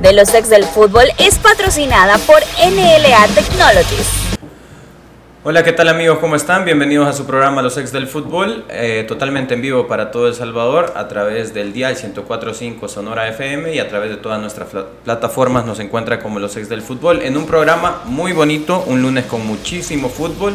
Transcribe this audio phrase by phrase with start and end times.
[0.00, 4.08] de los ex del fútbol es patrocinada por NLA Technologies.
[5.42, 6.18] Hola, ¿qué tal amigos?
[6.18, 6.64] ¿Cómo están?
[6.64, 10.34] Bienvenidos a su programa Los Ex del Fútbol, eh, totalmente en vivo para todo El
[10.34, 14.68] Salvador a través del dial 104.5 Sonora FM y a través de todas nuestras
[15.04, 19.26] plataformas nos encuentra como Los Ex del Fútbol en un programa muy bonito, un lunes
[19.26, 20.54] con muchísimo fútbol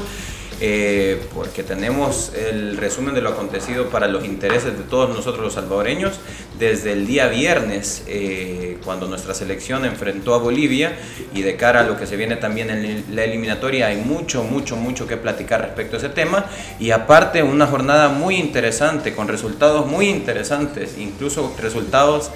[0.61, 5.53] eh, porque tenemos el resumen de lo acontecido para los intereses de todos nosotros los
[5.53, 6.19] salvadoreños.
[6.57, 10.97] Desde el día viernes, eh, cuando nuestra selección enfrentó a Bolivia
[11.33, 14.75] y de cara a lo que se viene también en la eliminatoria hay mucho, mucho,
[14.75, 16.45] mucho que platicar respecto a ese tema.
[16.79, 22.31] Y aparte una jornada muy interesante, con resultados muy interesantes, incluso resultados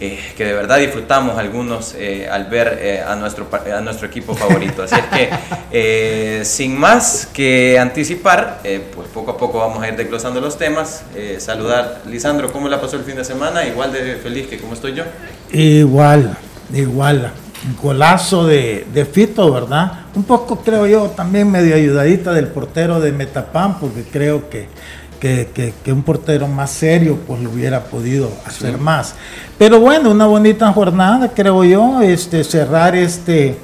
[0.00, 4.34] eh, que de verdad disfrutamos algunos eh, al ver eh, a, nuestro, a nuestro equipo
[4.34, 4.82] favorito.
[4.82, 5.30] Así es
[5.70, 8.60] que, sin más que anticipar,
[8.94, 11.04] pues poco a poco vamos a ir desglosando los temas.
[11.38, 13.64] saludar, Lisandro, ¿cómo la pasó el fin de semana?
[13.64, 15.04] Igual de feliz que como estoy yo.
[15.52, 16.36] Igual,
[16.72, 17.32] igual.
[17.80, 20.04] Golazo de, de Fito, ¿verdad?
[20.14, 24.68] Un poco creo yo también medio ayudadita del portero de Metapán, porque creo que
[25.20, 29.14] que, un portero más serio pues lo hubiera podido hacer más.
[29.58, 33.56] Pero bueno, una bonita jornada, creo yo, este, cerrar este,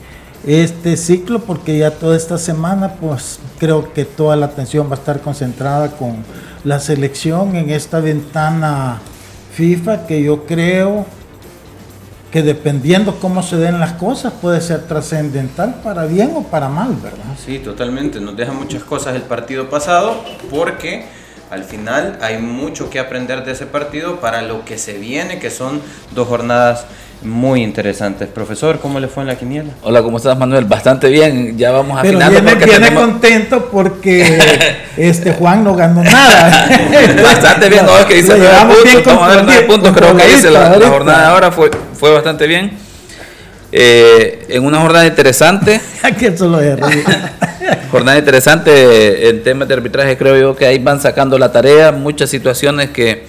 [0.46, 4.98] este ciclo porque ya toda esta semana pues creo que toda la atención va a
[4.98, 6.24] estar concentrada con
[6.64, 9.00] la selección en esta ventana
[9.52, 11.04] FIFA que yo creo
[12.30, 16.94] que dependiendo cómo se den las cosas puede ser trascendental para bien o para mal,
[17.02, 17.36] ¿verdad?
[17.44, 18.20] Sí, totalmente.
[18.20, 21.06] Nos deja muchas cosas el partido pasado porque
[21.50, 25.50] al final hay mucho que aprender de ese partido para lo que se viene, que
[25.50, 26.86] son dos jornadas
[27.22, 28.28] muy interesantes.
[28.28, 29.72] Profesor, ¿cómo le fue en la quiniela?
[29.82, 30.64] Hola, ¿cómo estás, Manuel?
[30.64, 34.38] Bastante bien, ya vamos a viene, viene contento porque
[34.96, 36.68] este Juan no ganó nada.
[37.22, 40.32] bastante bien, no, es que dice nueve puntos, vamos a ver nueve puntos, creo que
[40.32, 42.89] hice la, la, jornada de ahora fue, fue bastante bien.
[43.72, 45.80] Eh, en una jornada interesante.
[46.18, 46.30] que
[47.90, 52.30] Jornada interesante en temas de arbitraje, creo yo que ahí van sacando la tarea, muchas
[52.30, 53.26] situaciones que,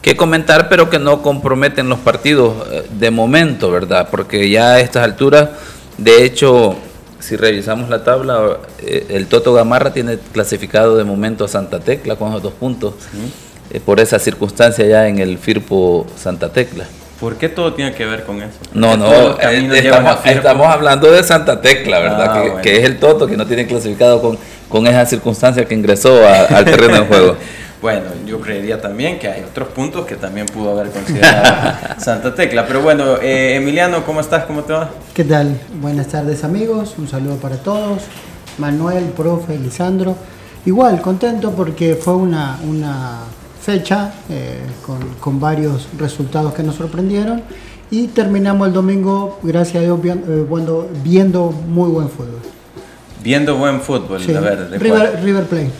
[0.00, 4.08] que comentar, pero que no comprometen los partidos eh, de momento, ¿verdad?
[4.10, 5.50] Porque ya a estas alturas,
[5.98, 6.76] de hecho,
[7.20, 12.16] si revisamos la tabla, eh, el Toto Gamarra tiene clasificado de momento a Santa Tecla
[12.16, 12.94] con los dos puntos,
[13.70, 16.84] eh, por esa circunstancia ya en el Firpo Santa Tecla.
[17.20, 18.58] ¿Por qué todo tiene que ver con eso?
[18.72, 19.68] No, no, eh,
[20.24, 22.56] estamos, hablando de Santa Tecla, ¿verdad?
[22.56, 24.38] Ah, que, es el Toto que no tiene clasificado con,
[24.68, 27.36] con esa circunstancia que ingresó al terreno del juego.
[27.84, 32.66] Bueno, yo creería también que hay otros puntos que también pudo haber considerado Santa Tecla.
[32.66, 34.44] Pero bueno, eh, Emiliano, ¿cómo estás?
[34.46, 34.88] ¿Cómo te va?
[35.12, 35.60] ¿Qué tal?
[35.82, 38.04] Buenas tardes amigos, un saludo para todos.
[38.56, 40.16] Manuel, profe, Lisandro.
[40.64, 43.18] Igual, contento porque fue una, una
[43.64, 44.60] fecha eh,
[45.20, 47.42] con, varios resultados que nos sorprendieron
[47.90, 50.46] y terminamos el domingo, gracias a Dios, eh,
[51.02, 52.40] viendo, muy buen fútbol.
[53.22, 55.70] Viendo buen fútbol, a ver, River, River Plate.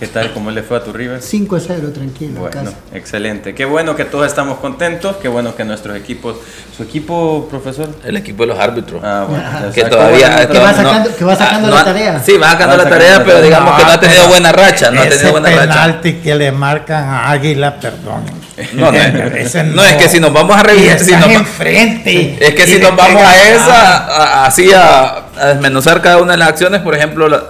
[0.00, 0.32] ¿Qué tal?
[0.32, 1.20] ¿Cómo le fue a tu River?
[1.20, 2.40] 5-0, tranquilo.
[2.40, 3.54] Bueno, excelente.
[3.54, 5.16] Qué bueno que todos estamos contentos.
[5.16, 6.38] Qué bueno que nuestros equipos.
[6.74, 7.90] ¿Su equipo, profesor?
[8.02, 9.02] El equipo de los árbitros.
[9.04, 9.72] Ah, bueno.
[9.74, 10.48] que todavía.
[10.48, 12.18] Que va sacando, que va sacando la tarea.
[12.18, 14.90] Sí, va sacando la tarea, pero digamos que no ha tenido buena racha.
[14.90, 16.00] No ha tenido buena racha.
[16.00, 18.24] que le marcan a Águila, perdón.
[18.72, 18.92] No, no,
[19.74, 20.98] no, es que si nos vamos a revisar.
[20.98, 22.38] Si enfrente.
[22.40, 26.48] Es que si nos vamos a esa, así a, a desmenuzar cada una de las
[26.48, 27.28] acciones, por ejemplo.
[27.28, 27.44] La,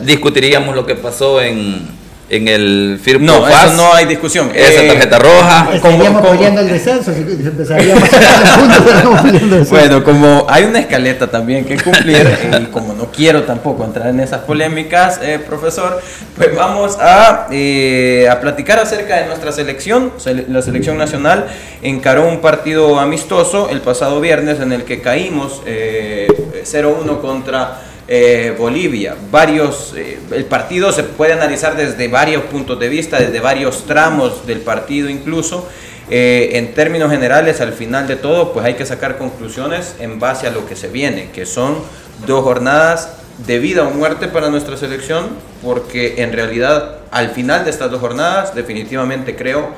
[0.00, 1.88] discutiríamos lo que pasó en,
[2.30, 4.50] en el firmo No, eso no hay discusión.
[4.54, 5.68] Esa eh, tarjeta roja.
[5.74, 9.68] Estaríamos peleando el descenso si empezaríamos a puntos.
[9.68, 12.30] Bueno, como hay una escaleta también que cumplir,
[12.62, 16.00] y como no quiero tampoco entrar en esas polémicas, eh, profesor,
[16.36, 20.12] pues vamos a, eh, a platicar acerca de nuestra selección.
[20.48, 21.46] La selección nacional
[21.82, 29.14] encaró un partido amistoso el pasado viernes en el que caímos 0-1 contra eh, Bolivia.
[29.30, 34.46] Varios, eh, el partido se puede analizar desde varios puntos de vista, desde varios tramos
[34.48, 35.68] del partido incluso.
[36.10, 40.48] Eh, en términos generales, al final de todo, pues hay que sacar conclusiones en base
[40.48, 41.78] a lo que se viene, que son
[42.26, 43.10] dos jornadas
[43.46, 45.28] de vida o muerte para nuestra selección,
[45.62, 49.70] porque en realidad al final de estas dos jornadas definitivamente creo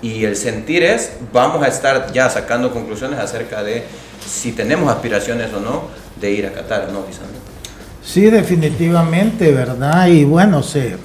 [0.00, 3.82] y el sentir es, vamos a estar ya sacando conclusiones acerca de
[4.24, 5.88] si tenemos aspiraciones o no
[6.20, 7.51] de ir a Qatar, ¿no, Lisandro?
[8.04, 10.08] Sí, definitivamente, ¿verdad?
[10.08, 10.96] Y bueno, se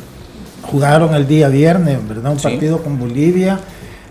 [0.64, 2.32] jugaron el día viernes, ¿verdad?
[2.32, 3.60] Un partido con Bolivia.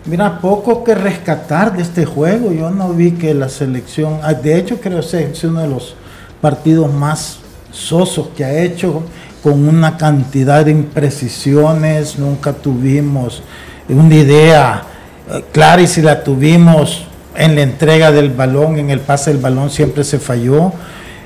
[0.05, 2.53] Mira, poco que rescatar de este juego.
[2.53, 5.95] Yo no vi que la selección, ah, de hecho creo que es uno de los
[6.39, 7.39] partidos más
[7.71, 9.03] sosos que ha hecho,
[9.43, 12.17] con una cantidad de imprecisiones.
[12.17, 13.43] Nunca tuvimos
[13.89, 14.83] una idea
[15.29, 17.05] eh, clara y si la tuvimos
[17.35, 20.71] en la entrega del balón, en el pase del balón siempre se falló.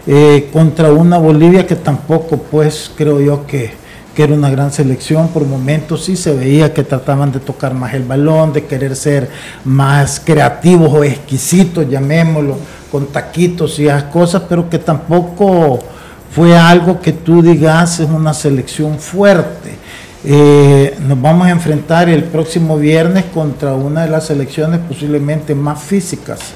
[0.07, 3.71] Eh, contra una Bolivia que tampoco, pues creo yo que,
[4.15, 5.27] que, era una gran selección.
[5.27, 9.30] Por momentos sí se veía que trataban de tocar más el balón, de querer ser
[9.63, 12.57] más creativos o exquisitos, llamémoslo,
[12.92, 15.80] con taquitos y esas cosas, pero que tampoco
[16.31, 19.75] fue algo que tú digas es una selección fuerte.
[20.24, 25.81] Eh, nos vamos a enfrentar el próximo viernes contra una de las selecciones posiblemente más
[25.81, 26.53] físicas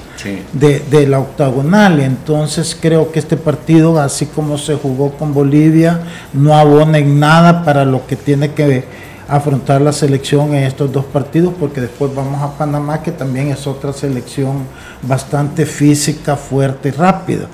[0.52, 2.00] de, la octagonal.
[2.00, 6.00] Entonces creo que este partido, así como se jugó con Bolivia,
[6.32, 8.84] no abona en nada para lo que tiene que
[9.28, 13.66] afrontar la selección en estos dos partidos, porque después vamos a Panamá, que también es
[13.66, 14.64] otra selección
[15.02, 17.48] bastante física, fuerte, rápido.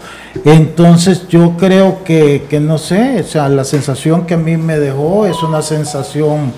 [0.44, 4.78] Entonces yo creo que, que, no sé, o sea, la sensación que a mí me
[4.78, 6.52] dejó es una sensación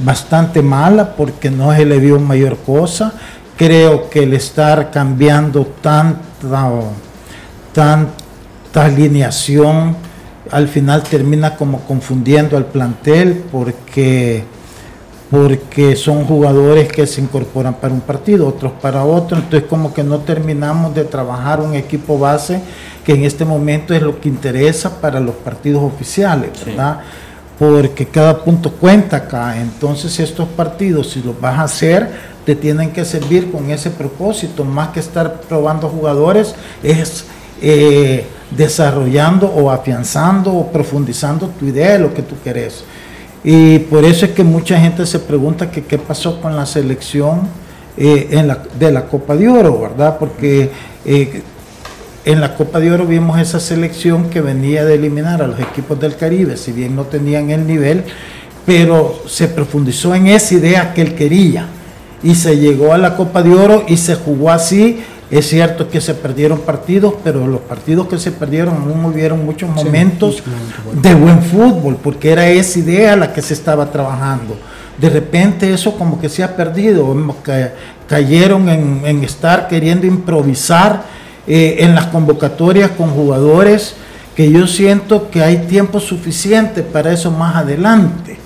[0.00, 3.14] bastante mala, porque no se le vio mayor cosa.
[3.58, 6.70] Creo que el estar cambiando tanta,
[7.74, 9.96] tanta alineación,
[10.50, 14.44] al final termina como confundiendo al plantel, porque
[15.30, 20.02] porque son jugadores que se incorporan para un partido, otros para otro, entonces como que
[20.02, 22.62] no terminamos de trabajar un equipo base
[23.04, 27.00] que en este momento es lo que interesa para los partidos oficiales, ¿verdad?
[27.58, 32.08] Porque cada punto cuenta acá, entonces estos partidos, si los vas a hacer,
[32.46, 37.24] te tienen que servir con ese propósito, más que estar probando jugadores, es
[37.60, 42.84] eh, desarrollando o afianzando o profundizando tu idea de lo que tú querés.
[43.42, 47.40] Y por eso es que mucha gente se pregunta que qué pasó con la selección
[47.96, 48.46] eh,
[48.78, 50.16] de la Copa de Oro, ¿verdad?
[50.18, 50.70] Porque
[51.04, 51.42] eh,
[52.28, 55.98] en la Copa de Oro vimos esa selección que venía de eliminar a los equipos
[55.98, 58.04] del Caribe, si bien no tenían el nivel,
[58.66, 61.68] pero se profundizó en esa idea que él quería.
[62.22, 65.02] Y se llegó a la Copa de Oro y se jugó así.
[65.30, 69.70] Es cierto que se perdieron partidos, pero los partidos que se perdieron no hubieron muchos
[69.70, 70.42] momentos
[71.00, 74.54] de buen fútbol, porque era esa idea la que se estaba trabajando.
[74.98, 77.16] De repente eso como que se ha perdido,
[78.06, 81.17] cayeron en, estar queriendo improvisar
[81.48, 83.94] eh, en las convocatorias con jugadores
[84.36, 88.38] que yo siento que hay tiempo suficiente para eso más adelante.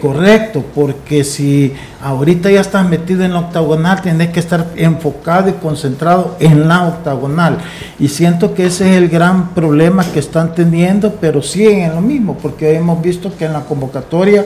[0.00, 1.72] Correcto, porque si
[2.02, 6.86] ahorita ya estás metido en la octagonal, tienes que estar enfocado y concentrado en la
[6.86, 7.58] octagonal.
[7.98, 12.02] Y siento que ese es el gran problema que están teniendo, pero siguen en lo
[12.02, 14.44] mismo, porque hemos visto que en la convocatoria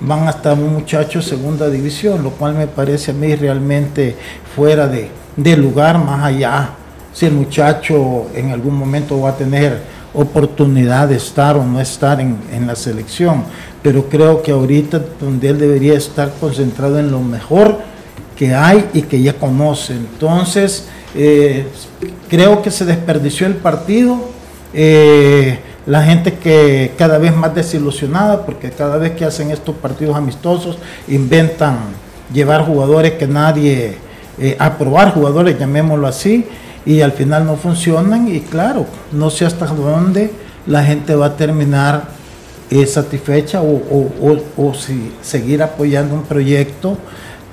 [0.00, 4.16] van hasta un muchacho segunda división, lo cual me parece a mí realmente
[4.54, 6.70] fuera de, lugar, más allá.
[7.16, 9.80] Si el muchacho en algún momento va a tener
[10.12, 13.44] oportunidad de estar o no estar en, en la selección
[13.86, 17.78] pero creo que ahorita donde él debería estar concentrado en lo mejor
[18.34, 19.92] que hay y que ya conoce.
[19.92, 21.68] Entonces, eh,
[22.28, 24.18] creo que se desperdició el partido.
[24.74, 30.16] Eh, la gente que cada vez más desilusionada, porque cada vez que hacen estos partidos
[30.16, 31.78] amistosos, inventan
[32.32, 33.98] llevar jugadores que nadie,
[34.36, 36.44] eh, aprobar jugadores, llamémoslo así,
[36.86, 38.28] y al final no funcionan.
[38.28, 40.30] Y claro, no sé hasta dónde
[40.66, 42.16] la gente va a terminar
[42.70, 46.98] es satisfecha o, si seguir apoyando un proyecto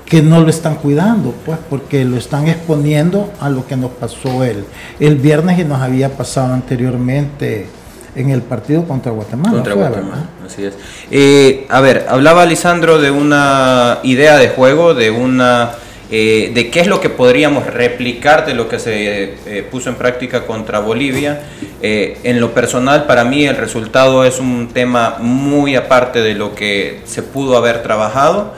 [0.04, 4.44] que no lo están cuidando, pues porque lo están exponiendo a lo que nos pasó
[4.44, 4.64] el,
[5.00, 7.68] el viernes y nos había pasado anteriormente
[8.14, 9.54] en el partido contra Guatemala.
[9.54, 10.74] Contra Guatemala, así es.
[11.10, 15.72] Eh, a ver, hablaba Lisandro de una idea de juego, de una
[16.10, 19.96] eh, de qué es lo que podríamos replicar de lo que se eh, puso en
[19.96, 21.40] práctica contra Bolivia.
[21.80, 26.54] Eh, en lo personal, para mí el resultado es un tema muy aparte de lo
[26.54, 28.52] que se pudo haber trabajado.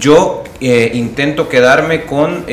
[0.00, 2.44] Yo intento quedarme con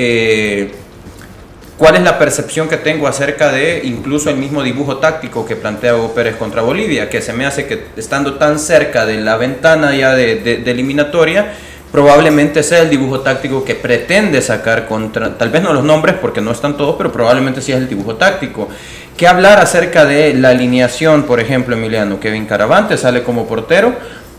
[1.78, 5.96] cuál es la percepción que tengo acerca de incluso el mismo dibujo táctico que plantea
[5.96, 9.96] Hugo Pérez contra Bolivia, que se me hace que estando tan cerca de la ventana
[9.96, 11.54] ya de eliminatoria,
[11.94, 16.42] probablemente sea el dibujo táctico que pretende sacar contra, tal vez no los nombres porque
[16.42, 18.68] no están todos, pero probablemente sí es el dibujo táctico.
[19.16, 22.20] ¿Qué hablar acerca de la alineación, por ejemplo, Emiliano?
[22.20, 23.94] Kevin Caravante sale como portero,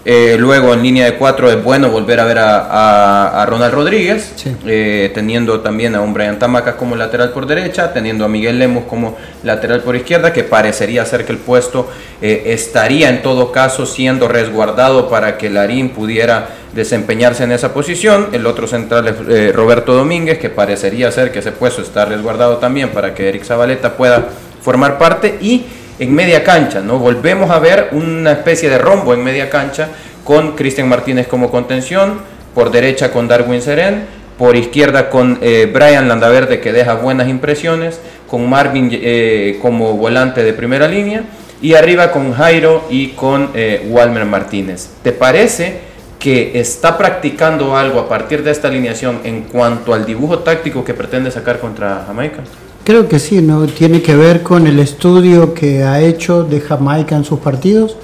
[0.07, 4.35] eh, luego en línea de cuatro es bueno volver a ver a, Ronald Rodríguez,
[4.67, 8.85] eh, teniendo también a un Brian Tamacas como lateral por derecha, teniendo a Miguel Lemos
[8.85, 13.87] como lateral por izquierda, que parecería ser que el puesto eh, estaría en todo caso
[13.87, 18.29] siendo resguardado para que Larín pudiera desempeñarse en esa posición.
[18.33, 22.91] El otro central es Roberto Domínguez, que parecería ser que ese puesto está resguardado también
[22.91, 24.29] para que Eric Zabaleta pueda
[24.61, 25.39] formar parte.
[25.41, 25.65] Y
[25.99, 26.99] en media cancha, ¿no?
[26.99, 29.89] Volvemos a ver una especie de rombo en media cancha
[30.25, 32.21] con Cristian Martínez como contención,
[32.55, 34.05] por derecha con Darwin Serén,
[34.39, 40.43] por izquierda con eh, Brian Landaverde que deja buenas impresiones, con Marvin eh, como volante
[40.43, 41.23] de primera línea
[41.63, 44.89] y arriba con Jairo y con eh, Walmer Martínez.
[45.03, 50.41] ¿Te parece que está practicando algo a partir de esta alineación en cuanto al dibujo
[50.41, 52.41] táctico que pretende sacar contra Jamaica?
[52.85, 53.67] Creo que sí, ¿no?
[53.67, 57.97] Tiene que ver con el estudio que ha hecho de Jamaica en sus partidos.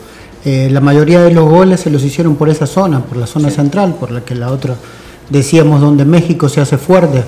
[0.44, 3.94] la mayoría de los goles se los hicieron por esa zona, por la zona central,
[4.00, 4.74] por la que la otra
[5.30, 7.22] decíamos donde México se hace fuerte.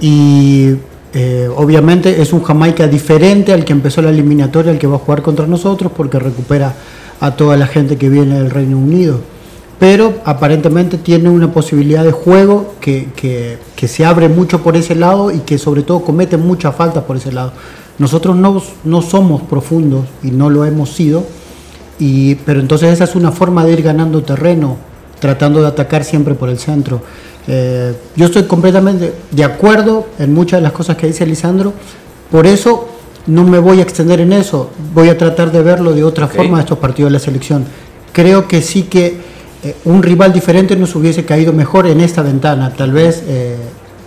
[0.00, 0.74] Y
[1.12, 4.98] eh, obviamente es un Jamaica diferente al que empezó la eliminatoria, al que va a
[4.98, 6.74] jugar contra nosotros, porque recupera
[7.20, 9.20] a toda la gente que viene del Reino Unido.
[9.78, 14.94] Pero aparentemente tiene una posibilidad de juego que, que, que se abre mucho por ese
[14.94, 17.52] lado y que sobre todo comete mucha falta por ese lado.
[17.98, 21.24] Nosotros no, no somos profundos y no lo hemos sido,
[21.98, 24.76] y, pero entonces esa es una forma de ir ganando terreno
[25.18, 27.00] tratando de atacar siempre por el centro.
[27.48, 31.72] Eh, yo estoy completamente de acuerdo en muchas de las cosas que dice Lisandro,
[32.30, 32.88] por eso
[33.26, 36.60] no me voy a extender en eso, voy a tratar de verlo de otra forma
[36.60, 37.64] estos partidos de la selección.
[38.12, 39.16] Creo que sí que
[39.66, 43.56] eh, un rival diferente nos hubiese caído mejor en esta ventana, tal vez eh,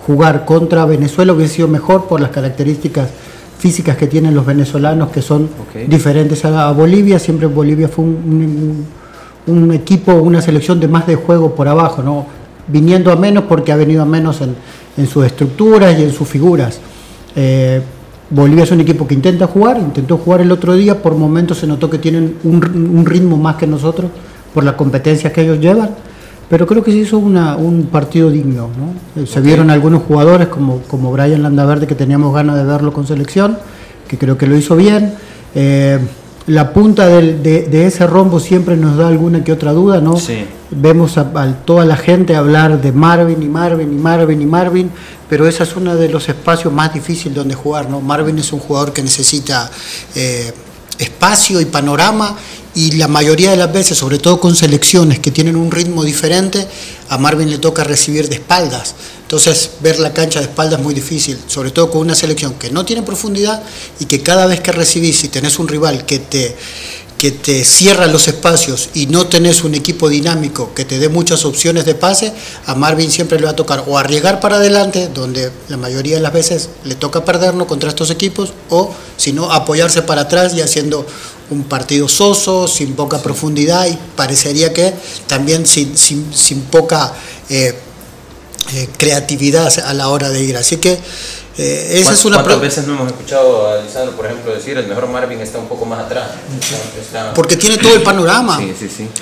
[0.05, 3.09] jugar contra Venezuela hubiese sido mejor por las características
[3.57, 5.49] físicas que tienen los venezolanos que son
[5.87, 8.85] diferentes a, Bolivia, siempre Bolivia fue un
[9.49, 12.25] un equipo, una selección de más de juego por abajo, ¿no?
[12.67, 14.55] viniendo a menos porque ha venido a menos en,
[14.95, 16.79] en sus estructuras y en sus figuras.
[17.35, 17.81] Eh,
[18.29, 21.65] Bolivia es un equipo que intenta jugar, intentó jugar el otro día, por momentos se
[21.67, 24.11] notó que tienen un, ritmo más que nosotros
[24.53, 25.89] por la competencia que ellos llevan,
[26.49, 28.69] pero creo que se hizo una, un partido digno.
[28.77, 29.21] ¿no?
[29.21, 33.05] Eh, se vieron algunos jugadores como, como Brian Landaverde que teníamos ganas de verlo con
[33.05, 33.57] selección,
[34.07, 35.13] que creo que lo hizo bien.
[35.53, 35.99] Eh,
[36.49, 40.15] la punta de, ese rombo siempre nos da alguna que otra duda, ¿no?
[40.71, 41.31] Vemos a,
[41.63, 44.91] toda la gente hablar de Marvin y Marvin y Marvin y Marvin,
[45.29, 48.01] pero ese es uno de los espacios más difíciles donde jugar, ¿no?
[48.01, 49.69] Marvin es un jugador que necesita
[50.15, 50.51] eh,
[50.99, 52.37] espacio y panorama
[52.75, 56.67] y la mayoría de las veces, sobre todo con selecciones que tienen un ritmo diferente,
[57.09, 58.93] a Marvin le toca recibir de espaldas.
[59.21, 62.69] Entonces, ver la cancha de espaldas es muy difícil, sobre todo con una selección que
[62.69, 63.63] no tiene profundidad
[63.99, 66.55] y que cada vez que recibís, si tenés un rival que te,
[67.19, 71.43] que te cierra los espacios y no tenés un equipo dinámico que te dé muchas
[71.43, 72.31] opciones de pase,
[72.65, 76.21] a Marvin siempre le va a tocar o arriesgar para adelante, donde la mayoría de
[76.21, 80.61] las veces le toca perdernos contra estos equipos, o si no, apoyarse para atrás y
[80.61, 81.05] haciendo
[81.49, 84.93] un partido soso, sin poca profundidad y parecería que
[85.27, 87.13] también sin, sin, poca...
[87.49, 87.75] Eh,
[88.73, 90.57] eh, creatividad a la hora de ir.
[90.57, 90.99] Así que
[91.61, 94.88] eh, esa es una ¿Cuántas veces no hemos escuchado a Lisandro, por ejemplo, decir el
[94.88, 96.29] mejor Marvin está un poco más atrás?
[97.35, 98.59] Porque tiene todo el panorama.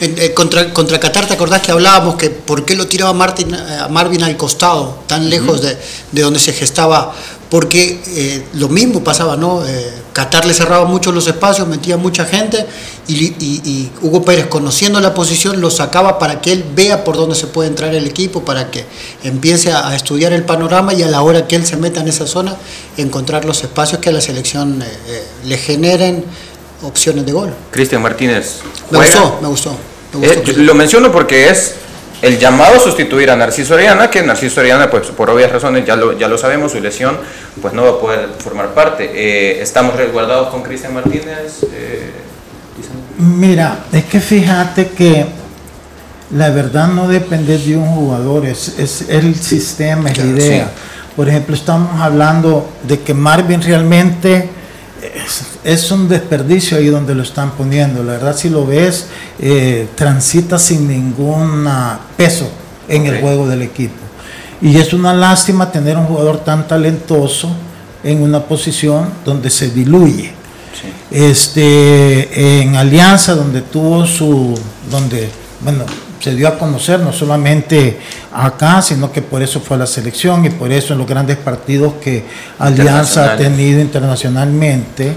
[0.02, 3.88] Eh, contra, contra Qatar, ¿te acordás que hablábamos que por qué lo tiraba Martin, a
[3.88, 5.78] Marvin al costado, tan lejos de,
[6.12, 7.16] de donde se gestaba
[7.50, 9.66] porque eh, lo mismo pasaba, ¿no?
[9.66, 12.66] Eh, Qatar le cerraba mucho los espacios, metía mucha gente
[13.08, 17.48] y, Hugo Pérez, conociendo la posición, lo sacaba para que él vea por dónde se
[17.48, 18.84] puede entrar el equipo, para que
[19.24, 22.28] empiece a, estudiar el panorama y a la hora que él se meta en esa
[22.28, 22.58] zona,
[22.98, 26.26] encontrar los espacios que a la selección eh, le generen
[26.82, 27.54] opciones de gol.
[27.72, 28.60] Cristian Martínez.
[28.90, 29.78] Me gustó, me gustó.
[30.58, 31.76] lo menciono porque es
[32.22, 35.96] el llamado a sustituir a Narciso Oriana, que Narciso Oriana, pues por obvias razones, ya
[35.96, 37.18] lo, ya lo sabemos, su lesión,
[37.62, 39.12] pues no va a poder formar parte.
[39.14, 41.64] Eh, ¿Estamos resguardados con Cristian Martínez?
[41.74, 42.12] Eh,
[43.18, 45.26] Mira, es que fíjate que
[46.32, 50.72] la verdad no depende de un jugador, es, es el sistema, es la idea.
[51.16, 54.50] Por ejemplo, estamos hablando de que Marvin realmente
[55.64, 58.04] es, un desperdicio ahí donde lo están poniendo.
[58.04, 59.08] La verdad, si lo ves,
[59.40, 61.68] eh, transita sin ningún
[62.16, 62.50] peso
[62.88, 63.96] en el juego del equipo.
[64.62, 67.50] Y es una lástima tener un jugador tan talentoso
[68.04, 70.32] en una posición donde se diluye.
[71.12, 74.58] Este, en Alianza, donde tuvo su,
[74.90, 75.30] donde,
[75.62, 75.86] bueno,
[76.28, 77.98] se dio a conocer no solamente
[78.34, 81.38] acá, sino que por eso fue a la selección y por eso en los grandes
[81.38, 82.26] partidos que
[82.60, 85.14] Alianza ha tenido internacionalmente,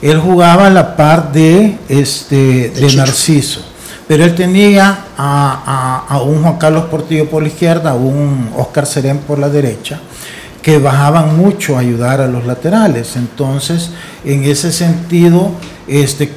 [0.00, 3.64] él jugaba a la par de, este, de, Narciso.
[4.06, 8.86] Pero él tenía a, a, un Juan Carlos Portillo por la izquierda, a un Oscar
[8.86, 9.98] Serén por la derecha,
[10.62, 13.16] que bajaban mucho a ayudar a los laterales.
[13.16, 13.90] Entonces,
[14.24, 15.50] en ese sentido,
[15.88, 16.30] este,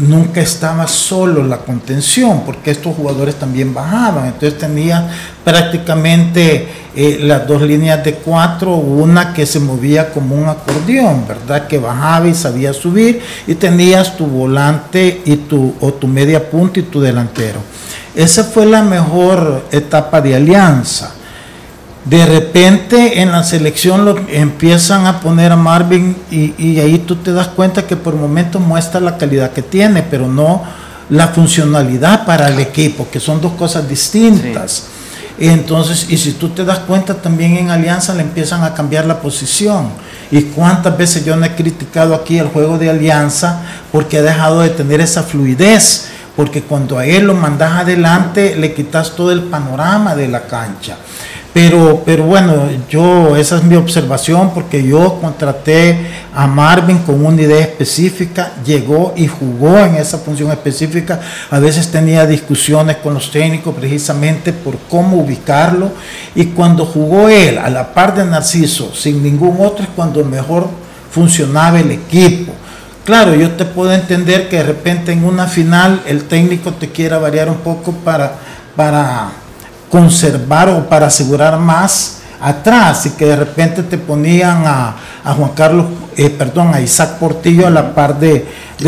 [0.00, 4.26] nunca estaba solo la contención, porque estos jugadores también bajaban.
[4.26, 5.08] Entonces tenía
[5.44, 11.66] prácticamente eh, las dos líneas de cuatro, una que se movía como un acordeón, ¿verdad?
[11.66, 16.80] Que bajaba y sabía subir, y tenías tu volante y tu, o tu media punta
[16.80, 17.60] y tu delantero.
[18.14, 21.14] Esa fue la mejor etapa de alianza.
[22.04, 27.16] De repente en la selección lo empiezan a poner a Marvin y, y ahí tú
[27.16, 30.62] te das cuenta que por momentos muestra la calidad que tiene, pero no
[31.10, 34.86] la funcionalidad para el equipo, que son dos cosas distintas.
[35.38, 39.20] Entonces, y si tú te das cuenta, también en Alianza le empiezan a cambiar la
[39.20, 39.88] posición.
[40.30, 44.60] Y cuántas veces yo no he criticado aquí el juego de Alianza porque ha dejado
[44.60, 46.08] de tener esa fluidez.
[46.36, 50.96] Porque cuando a él lo mandas adelante, le quitas todo el panorama de la cancha.
[51.52, 55.98] Pero, pero bueno, yo, esa es mi observación porque yo contraté
[56.32, 61.20] a Marvin con una idea específica, llegó y jugó en esa función específica.
[61.50, 65.90] A veces tenía discusiones con los técnicos precisamente por cómo ubicarlo.
[66.36, 70.68] Y cuando jugó él a la par de Narciso, sin ningún otro, es cuando mejor
[71.10, 72.52] funcionaba el equipo.
[73.04, 77.18] Claro, yo te puedo entender que de repente en una final el técnico te quiera
[77.18, 78.34] variar un poco para,
[78.76, 79.32] para
[79.90, 84.96] conservar o para asegurar más atrás y que de repente te ponían a,
[85.36, 88.46] Juan Carlos, eh, perdón, a Isaac Portillo a la par de,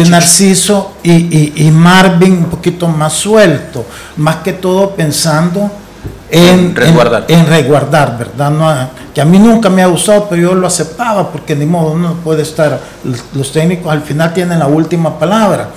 [0.08, 3.84] Narciso y, Marvin un poquito más suelto,
[4.16, 5.70] más que todo pensando
[6.30, 8.50] en resguardar, en, resguardar ¿verdad?
[8.50, 11.94] No, que a mí nunca me ha gustado, pero yo lo aceptaba porque ni modo,
[11.94, 12.80] no puede estar,
[13.34, 15.68] los técnicos al final tienen la última palabra.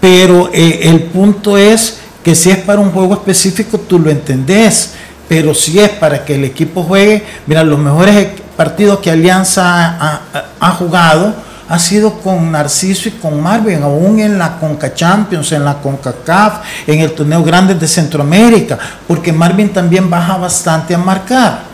[0.00, 4.92] Pero eh, el punto es que si es para un juego específico tú lo entendés,
[5.28, 10.20] pero si es para que el equipo juegue, mira, los mejores partidos que Alianza
[10.60, 11.34] ha, jugado
[11.68, 16.60] ha sido con Narciso y con Marvin, aún en la Conca Champions, en la CONCACAF,
[16.86, 21.72] en el torneo grande de Centroamérica, porque Marvin también baja bastante a marcar.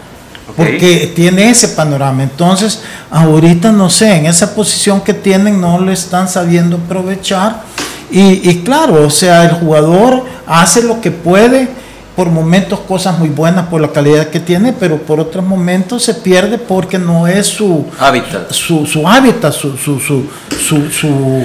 [0.56, 2.22] Porque tiene ese panorama.
[2.22, 7.62] Entonces, ahorita no sé, en esa posición que tienen no lo están sabiendo aprovechar
[8.10, 11.68] y, claro, o sea, el jugador hace lo que puede,
[12.16, 16.14] por momentos cosas muy buenas por la calidad que tiene, pero por otros momentos se
[16.14, 21.44] pierde porque no es su hábitat, su, su hábitat, su, su, su,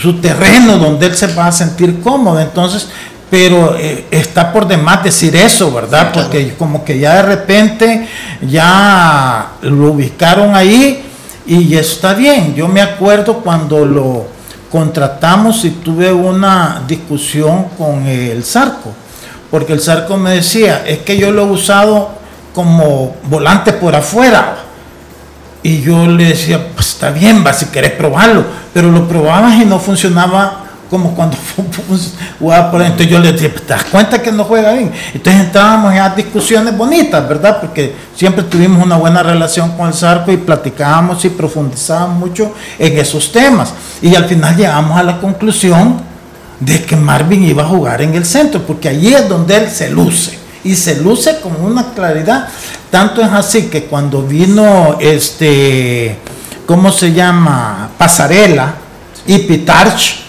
[0.00, 2.40] su, terreno donde él se va a sentir cómodo.
[2.40, 2.88] Entonces,
[3.28, 6.12] pero eh, está por demás decir eso, ¿verdad?
[6.14, 8.08] Porque como que ya de repente
[8.40, 11.02] ya lo ubicaron ahí
[11.46, 12.54] y está bien.
[12.54, 14.35] Yo me acuerdo cuando lo
[14.76, 18.92] contratamos y tuve una discusión con el Zarco,
[19.50, 22.10] porque el Zarco me decía, es que yo lo he usado
[22.54, 24.58] como volante por afuera.
[25.62, 29.64] Y yo le decía, pues está bien, va, si querés probarlo, pero lo probabas y
[29.64, 31.36] no funcionaba como cuando
[32.38, 34.92] jugaba por Entonces yo le decía, ¿te das cuenta que no juega bien?
[35.12, 37.60] Entonces entrábamos en discusiones bonitas, ¿verdad?
[37.60, 42.98] Porque siempre tuvimos una buena relación con el Zarco y platicábamos y profundizábamos mucho en
[42.98, 43.72] esos temas.
[44.00, 46.00] Y al final llegamos a la conclusión
[46.60, 49.90] de que Marvin iba a jugar en el centro, porque allí es donde él se
[49.90, 50.38] luce.
[50.64, 52.48] Y se luce con una claridad.
[52.90, 56.18] Tanto es así que cuando vino este,
[56.64, 57.90] ¿cómo se llama?
[57.98, 58.74] Pasarela
[59.26, 60.25] y Pitarch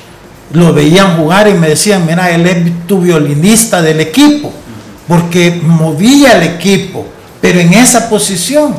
[0.54, 4.52] lo veían jugar y me decían, mira, él es tu violinista del equipo,
[5.08, 7.06] porque movía el equipo,
[7.42, 8.76] pero en esa posición.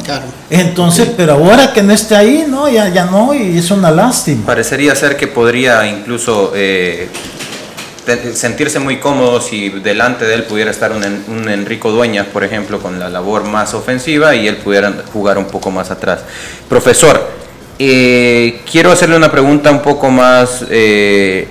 [0.50, 4.46] Entonces, pero ahora que no esté ahí, no, ya, ya no, y es una lástima.
[4.46, 7.08] Parecería ser que podría incluso eh,
[8.34, 12.80] sentirse muy cómodo si delante de él pudiera estar un, un, Enrico Dueñas, por ejemplo,
[12.80, 16.20] con la labor más ofensiva y él pudiera jugar un poco más atrás.
[16.68, 17.28] Profesor,
[17.78, 21.46] eh, quiero hacerle una pregunta un poco más eh,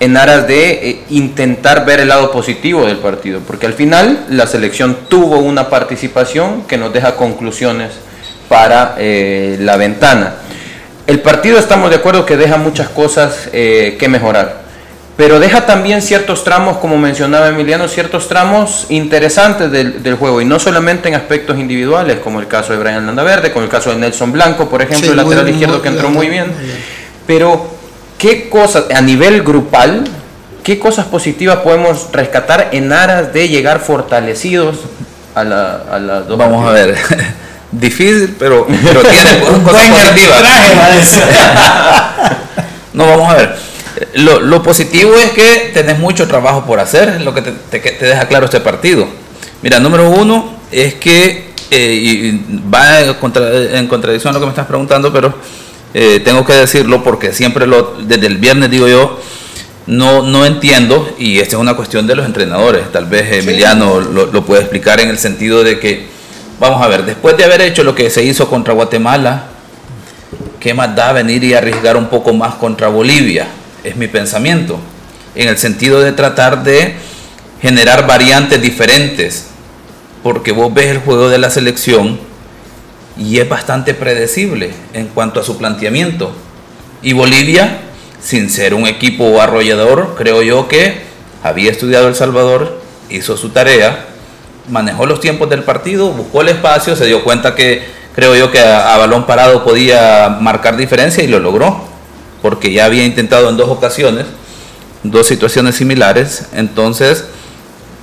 [0.00, 4.46] en aras de eh, intentar ver el lado positivo del partido, porque al final la
[4.46, 7.90] selección tuvo una participación que nos deja conclusiones
[8.48, 10.34] para eh, la ventana.
[11.06, 14.62] El partido estamos de acuerdo que deja muchas cosas eh, que mejorar,
[15.16, 20.60] pero deja también ciertos tramos, como mencionaba Emiliano, ciertos tramos interesantes del, juego, y no
[20.60, 24.30] solamente en aspectos individuales, como el caso de Brian Landaverde, como el caso de Nelson
[24.30, 26.52] Blanco, por ejemplo, el lateral izquierdo que entró muy bien,
[27.26, 27.77] pero
[28.18, 30.04] ¿qué cosas, a nivel grupal,
[30.62, 34.76] qué cosas positivas podemos rescatar en aras de llegar fortalecidos
[35.34, 36.96] a la, a la Vamos a ver.
[37.72, 40.42] Difícil, pero, pero tiene cosas positivas.
[42.92, 43.56] no, vamos a ver.
[44.14, 48.26] Lo, lo, positivo es que tenés mucho trabajo por hacer, lo que te, te, deja
[48.26, 49.06] claro este partido.
[49.60, 53.16] Mira, número uno es que, eh, y va en,
[53.74, 55.34] en contradicción a lo que me estás preguntando, pero
[55.94, 59.20] eh, tengo que decirlo porque siempre lo, desde el viernes digo yo,
[59.86, 64.44] no, no entiendo, y esta es una cuestión de los entrenadores, tal vez Emiliano lo,
[64.44, 66.06] puede explicar en el sentido de que,
[66.60, 69.44] vamos a ver, después de haber hecho lo que se hizo contra Guatemala,
[70.60, 73.48] ¿qué más da venir y arriesgar un poco más contra Bolivia?
[73.82, 74.78] Es mi pensamiento,
[75.34, 76.96] en el sentido de tratar de
[77.62, 79.46] generar variantes diferentes
[80.22, 82.18] porque vos ves el juego de la selección
[83.18, 86.32] y es bastante predecible en cuanto a su planteamiento.
[87.02, 87.80] Y Bolivia,
[88.20, 91.02] sin ser un equipo arrollador, creo yo que
[91.42, 94.06] había estudiado El Salvador, hizo su tarea,
[94.68, 97.82] manejó los tiempos del partido, buscó el espacio, se dio cuenta que
[98.14, 101.84] creo yo que a, balón parado podía marcar diferencia y lo logró,
[102.42, 104.26] porque ya había intentado en dos ocasiones,
[105.02, 107.24] dos situaciones similares, entonces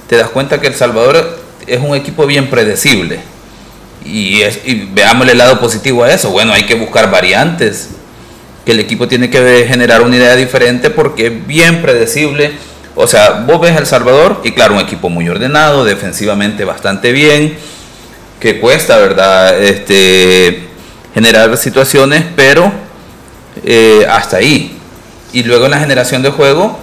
[0.08, 3.35] te das cuenta que El Salvador es un equipo bien predecible.
[4.06, 6.30] Y, es, y veamos el lado positivo a eso.
[6.30, 7.90] Bueno, hay que buscar variantes,
[8.64, 12.54] que el equipo tiene que generar una idea diferente porque es bien predecible
[12.96, 17.58] o sea, vos ves El Salvador y claro, un equipo muy ordenado, defensivamente bastante bien,
[18.40, 19.62] que cuesta, ¿verdad?
[19.62, 20.68] Este,
[21.14, 22.72] generar situaciones, pero
[23.66, 24.78] eh, hasta ahí.
[25.34, 26.80] Y luego en la generación de juego,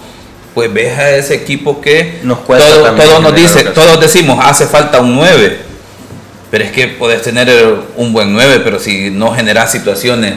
[0.53, 5.01] pues ves a ese equipo que nos cuesta todo, nos dice, todos decimos, hace falta
[5.01, 5.72] un 9.
[6.53, 7.49] Pero es que puedes tener
[7.95, 10.35] un buen 9, pero si no generas situaciones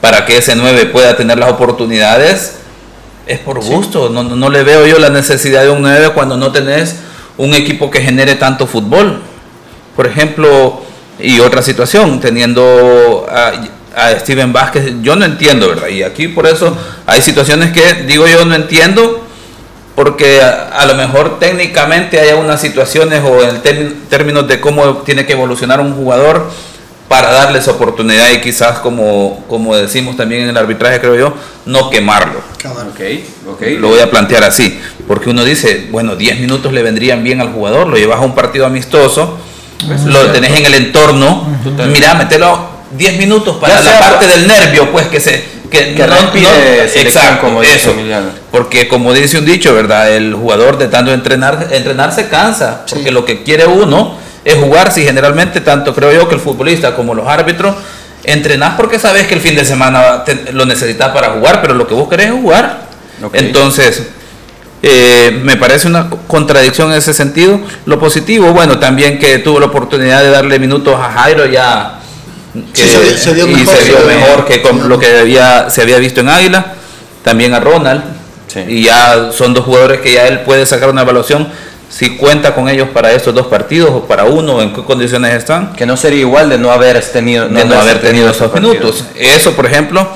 [0.00, 2.54] para que ese 9 pueda tener las oportunidades,
[3.28, 4.08] es por gusto.
[4.08, 6.96] No, no, le veo yo la necesidad de un 9 cuando no tenés
[7.38, 9.22] un equipo que genere tanto fútbol.
[9.94, 10.82] Por ejemplo,
[11.20, 15.86] y otra situación, teniendo a, Steven Vázquez, yo no entiendo, ¿verdad?
[15.90, 19.21] Y aquí por eso hay situaciones que digo yo no entiendo,
[19.94, 23.60] porque a, lo mejor técnicamente hay algunas situaciones o en
[24.08, 26.50] términos de cómo tiene que evolucionar un jugador
[27.08, 31.34] para darles oportunidad y quizás como, como decimos también en el arbitraje creo yo,
[31.66, 32.40] no quemarlo.
[32.92, 33.76] Okay, okay.
[33.76, 37.52] Lo voy a plantear así, porque uno dice, bueno, 10 minutos le vendrían bien al
[37.52, 39.36] jugador, lo llevas a un partido amistoso,
[40.06, 41.46] lo tenés en el entorno,
[41.92, 46.14] mira, metelo 10 minutos para la parte del nervio, pues que se que, que no,
[46.94, 47.94] exacto, como eso,
[48.50, 50.14] porque como dice un dicho, ¿verdad?
[50.14, 54.92] El jugador de tanto entrenar, entrenar se cansa, porque lo que quiere uno es jugar,
[54.92, 57.74] si generalmente tanto creo yo que el futbolista como los árbitros
[58.24, 61.94] entrenás porque sabes que el fin de semana lo necesitas para jugar, pero lo que
[61.94, 62.82] vos querés es jugar.
[63.32, 64.02] Entonces,
[64.82, 67.60] eh, me parece una contradicción en ese sentido.
[67.86, 72.01] Lo positivo, bueno, también que tuvo la oportunidad de darle minutos a Jairo ya
[72.74, 72.82] que
[73.16, 76.20] se, dio mejor, y se dio mejor que con lo que había, se había visto
[76.20, 76.74] en Águila,
[77.22, 78.02] también a Ronald.
[78.68, 81.48] Y ya son dos jugadores que ya él puede sacar una evaluación
[81.88, 85.74] si cuenta con ellos para estos dos partidos o para uno, en qué condiciones están.
[85.74, 89.04] Que no sería igual de no haber tenido, de no, haber tenido, esos minutos.
[89.14, 90.08] Eso, por ejemplo,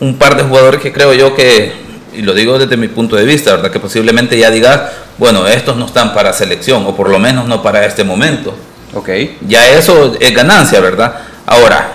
[0.00, 1.72] un par de jugadores que creo yo que,
[2.12, 3.70] y lo digo desde mi punto de vista, ¿verdad?
[3.70, 4.80] Que posiblemente ya digas,
[5.18, 8.54] bueno, estos no están para selección, o por lo menos no para este momento.
[8.94, 9.08] Ok.
[9.46, 11.14] Ya eso es ganancia, ¿verdad?
[11.46, 11.94] Ahora,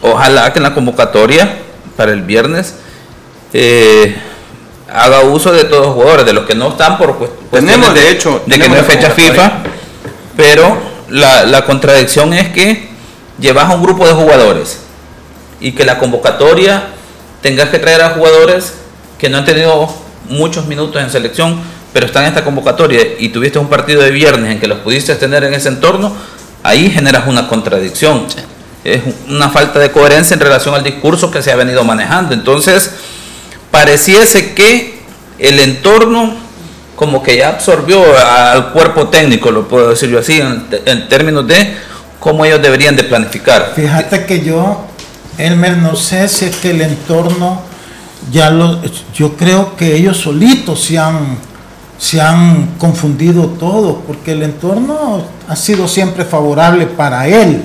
[0.00, 1.58] ojalá que en la convocatoria
[1.96, 2.74] para el viernes
[3.52, 4.16] eh,
[4.92, 8.42] haga uso de todos los jugadores, de los que no están por tenemos de, hecho
[8.46, 9.52] de que no es fecha FIFA,
[10.36, 10.76] pero
[11.08, 12.88] la, la, contradicción es que
[13.38, 14.80] llevas a un grupo de jugadores
[15.60, 16.84] y que la convocatoria
[17.40, 18.74] tengas que traer a jugadores
[19.18, 19.88] que no han tenido
[20.28, 21.60] muchos minutos en selección,
[21.92, 25.14] pero están en esta convocatoria y tuviste un partido de viernes en que los pudiste
[25.16, 26.14] tener en ese entorno,
[26.62, 28.26] ahí generas una contradicción.
[28.84, 32.34] Es una falta de coherencia en relación al discurso que se ha venido manejando.
[32.34, 32.90] Entonces,
[33.70, 35.00] pareciese que
[35.38, 36.34] el entorno
[36.96, 41.74] como que ya absorbió al cuerpo técnico, lo puedo decir yo así, en, términos de
[42.20, 43.72] cómo ellos deberían de planificar.
[43.74, 44.84] Fíjate que yo,
[45.38, 47.60] Elmer, no sé si es que el entorno
[48.30, 48.80] ya lo,
[49.14, 51.38] yo creo que ellos solitos se han,
[51.98, 57.64] se han confundido todo, porque el entorno ha sido siempre favorable para él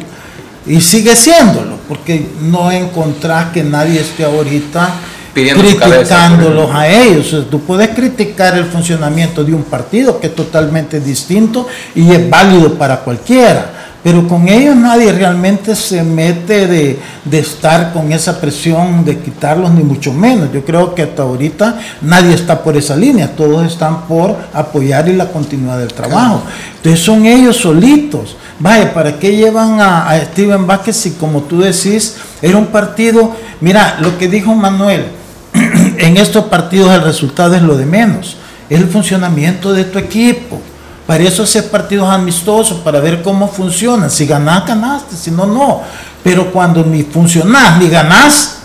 [0.68, 4.96] y sigue siéndolo, porque no encontrás que nadie esté ahorita
[5.34, 7.46] criticándolos a ellos.
[7.50, 12.74] tú puedes criticar el funcionamiento de un partido que es totalmente distinto y es válido
[12.74, 13.77] para cualquiera.
[14.04, 19.72] Pero con ellos nadie realmente se mete de, de, estar con esa presión de quitarlos,
[19.72, 20.52] ni mucho menos.
[20.54, 25.14] Yo creo que hasta ahorita nadie está por esa línea, todos están por apoyar y
[25.14, 26.44] la continuidad del trabajo.
[26.78, 28.38] Entonces son ellos solitos.
[28.60, 33.36] Vaya, ¿para qué llevan a, a Steven Vázquez si como tú decís, era un partido,
[33.62, 35.06] mira, lo que dijo Manuel,
[35.98, 38.38] en estos partidos el resultado es lo de menos,
[38.70, 40.62] es el funcionamiento de tu equipo.
[41.08, 44.12] Para eso hacer partidos amistosos, para ver cómo funcionan.
[44.12, 45.82] Si ganás, ganaste, si no, no.
[46.22, 48.58] Pero cuando ni funcionás ni ganás,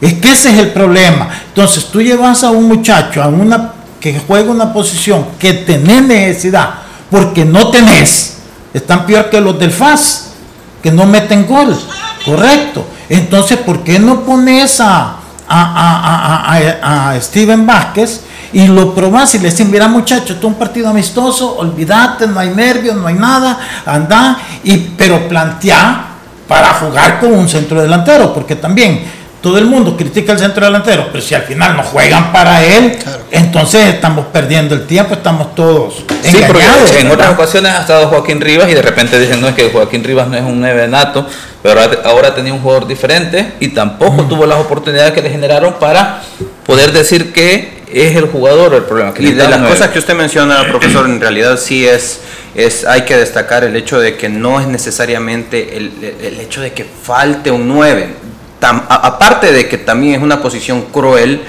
[0.00, 1.28] es que ese es el problema.
[1.48, 6.70] Entonces tú llevas a un muchacho a una que juega una posición que tenés necesidad,
[7.10, 8.36] porque no tenés.
[8.72, 10.28] Están peor que los del FAS,
[10.82, 11.76] que no meten gol.
[12.24, 12.86] Correcto.
[13.08, 15.16] Entonces, ¿por qué no pones a,
[15.48, 18.20] a, a, a, Steven Vázquez
[18.52, 22.40] y lo probás y le decís, mira muchachos, esto es un partido amistoso, olvídate, no
[22.40, 26.06] hay nervios, no hay nada, anda, y, pero plantea
[26.48, 29.04] para jugar con un centro delantero, porque también
[29.40, 32.98] todo el mundo critica al centro delantero, pero si al final no juegan para él,
[33.30, 36.92] entonces estamos perdiendo el tiempo, estamos todos engañados.
[36.94, 40.04] en otras ocasiones ha estado Joaquín Rivas y de repente dicen, no es que Joaquín
[40.04, 41.26] Rivas no es un nueve nato,
[41.62, 46.20] pero ahora tenía un jugador diferente y tampoco tuvo las oportunidades que le generaron para
[46.66, 49.12] poder decir que es el jugador el problema.
[49.18, 52.20] y de las cosas que usted menciona, profesor, en realidad sí es,
[52.54, 56.72] es, hay que destacar el hecho de que no es necesariamente el, el hecho de
[56.72, 61.40] que falte un 9 aparte de que también es una posición cruel,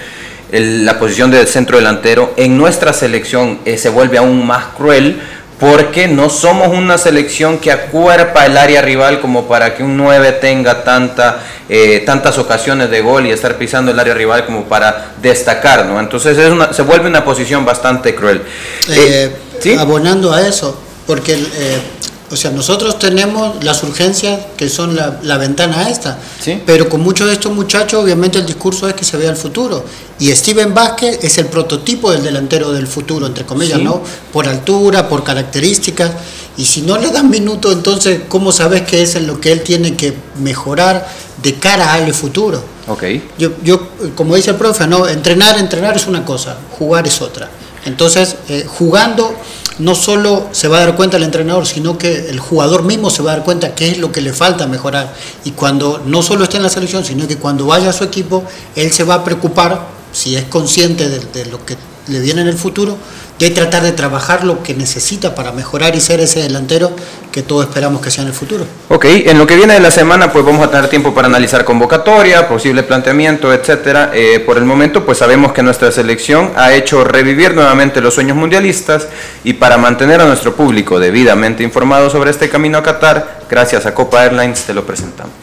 [0.51, 5.21] la posición del centro delantero, en nuestra selección eh, se vuelve aún más cruel
[5.61, 10.31] porque no somos una selección que acuerpa el área rival como para que un 9
[10.41, 15.13] tenga tanta, eh, tantas ocasiones de gol y estar pisando el área rival como para
[15.21, 15.99] destacar, ¿no?
[15.99, 16.35] Entonces
[16.71, 18.41] se vuelve una posición bastante cruel.
[18.89, 19.31] Eh,
[19.77, 21.37] abonando a eso, porque
[22.31, 26.17] o sea, nosotros tenemos las urgencias que son la, ventana esta,
[26.65, 29.83] pero con muchos de estos muchachos obviamente el discurso es que se vea el futuro.
[30.17, 34.01] Y Steven Vázquez es el prototipo del delantero del futuro, entre comillas, ¿no?
[34.31, 36.11] Por altura, por características.
[36.55, 39.61] Y si no le dan minuto, entonces, ¿cómo sabes que es en lo que él
[39.61, 41.07] tiene que mejorar
[41.41, 42.63] de cara al futuro?
[42.87, 43.29] Okay.
[43.37, 47.49] Yo, yo, como dice el profe, no, entrenar, entrenar es una cosa, jugar es otra.
[47.85, 49.35] Entonces, eh, jugando
[49.79, 53.23] no solo se va a dar cuenta el entrenador, sino que el jugador mismo se
[53.23, 55.13] va a dar cuenta qué es lo que le falta mejorar.
[55.43, 58.43] Y cuando no solo esté en la selección, sino que cuando vaya a su equipo,
[58.75, 62.57] él se va a preocupar, si es consciente de lo que le viene en el
[62.57, 62.97] futuro,
[63.39, 66.91] de tratar de trabajar lo que necesita para mejorar y ser ese delantero
[67.31, 68.65] que todos esperamos que sea en el futuro.
[68.89, 71.63] Ok, en lo que viene de la semana pues vamos a tener tiempo para analizar
[71.63, 74.11] convocatoria, posible planteamiento, etcétera.
[74.13, 78.37] Eh, por el momento pues sabemos que nuestra selección ha hecho revivir nuevamente los sueños
[78.37, 79.07] mundialistas
[79.43, 83.93] y para mantener a nuestro público debidamente informado sobre este camino a Qatar, gracias a
[83.93, 85.33] Copa Airlines te lo presentamos.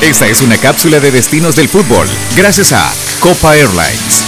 [0.00, 4.22] Esta es una cápsula de destinos del fútbol, gracias a Copa Airlines.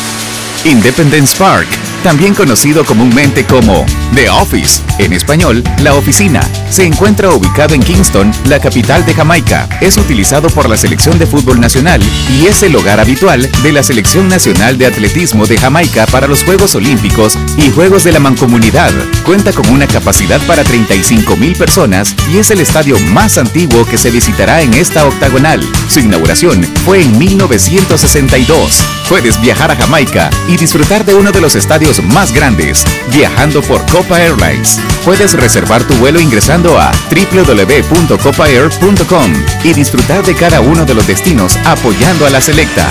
[0.64, 1.68] Independence Park
[2.03, 3.85] también conocido comúnmente como
[4.15, 9.69] The Office, en español, la oficina, se encuentra ubicado en Kingston, la capital de Jamaica.
[9.81, 13.83] Es utilizado por la selección de fútbol nacional y es el hogar habitual de la
[13.83, 18.93] Selección Nacional de Atletismo de Jamaica para los Juegos Olímpicos y Juegos de la Mancomunidad.
[19.25, 23.99] Cuenta con una capacidad para 35 mil personas y es el estadio más antiguo que
[23.99, 25.61] se visitará en esta octagonal.
[25.89, 28.85] Su inauguración fue en 1962.
[29.09, 33.81] Puedes viajar a Jamaica y disfrutar de uno de los estadios más grandes, viajando por
[33.87, 34.79] Copa Airlines.
[35.07, 39.33] Puedes reservar tu vuelo ingresando a www.copaair.com
[39.64, 42.87] y disfrutar de cada uno de los destinos apoyando a la selecta.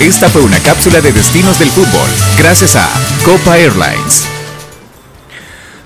[0.00, 2.08] Esta fue una cápsula de destinos del fútbol,
[2.38, 2.88] gracias a
[3.22, 4.26] Copa Airlines.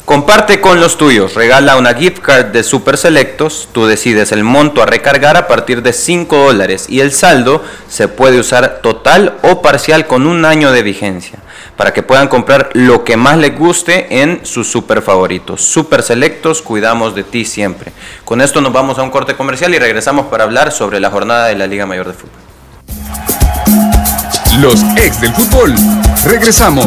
[0.05, 4.83] Comparte con los tuyos, regala una gift card de Super Selectos, tú decides el monto
[4.83, 9.62] a recargar a partir de 5 dólares y el saldo se puede usar total o
[9.62, 11.40] parcial con un año de vigencia
[11.77, 15.63] para que puedan comprar lo que más les guste en sus super favoritos.
[15.63, 17.93] Super selectos, cuidamos de ti siempre.
[18.25, 21.47] Con esto nos vamos a un corte comercial y regresamos para hablar sobre la jornada
[21.47, 22.41] de la Liga Mayor de Fútbol.
[24.61, 25.75] Los ex del fútbol.
[26.25, 26.87] Regresamos.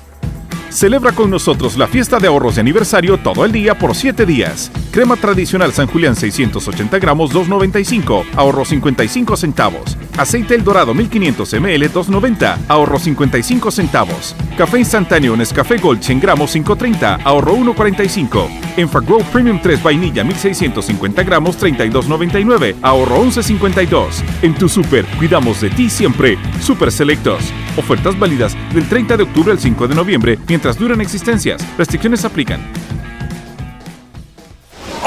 [0.71, 4.71] Celebra con nosotros la fiesta de ahorros de aniversario todo el día por 7 días.
[4.91, 9.97] Crema tradicional San Julián 680 gramos 2.95, ahorro 55 centavos.
[10.17, 14.33] Aceite El Dorado 1500 ml 2.90, ahorro 55 centavos.
[14.57, 18.47] Café instantáneo Nescafé Gold 100 gramos 5.30, ahorro 1.45.
[18.77, 24.23] Enfagrow Premium 3 vainilla 1650 gramos 32.99, ahorro 11.52.
[24.41, 26.37] En tu super, cuidamos de ti siempre.
[26.61, 27.43] Super Selectos.
[27.77, 31.61] Ofertas válidas del 30 de octubre al 5 de noviembre mientras duran existencias.
[31.77, 32.80] Restricciones aplican.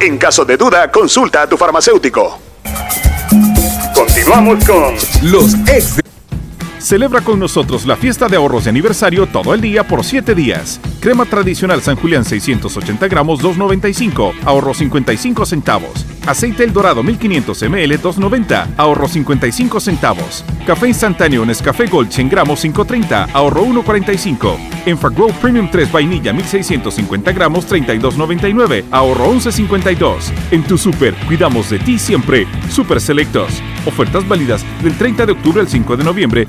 [0.00, 2.38] En caso de duda, consulta a tu farmacéutico.
[3.94, 6.00] Continuamos con los ex.
[6.78, 10.80] Celebra con nosotros la fiesta de ahorros de aniversario todo el día por 7 días.
[11.00, 16.04] Crema tradicional San Julián 680 gramos 2.95, ahorro 55 centavos.
[16.26, 20.44] Aceite El Dorado 1500 ml 2.90, ahorro 55 centavos.
[20.66, 24.56] Café instantáneo Nescafé Gold 100 gramos 5.30, ahorro 1.45.
[24.86, 30.32] Enfagrow Premium 3 vainilla 1650 gramos 32.99, ahorro 11.52.
[30.50, 32.46] En tu super, cuidamos de ti siempre.
[32.70, 33.62] Super Selectos.
[33.86, 36.48] Ofertas válidas del 30 de octubre al 5 de noviembre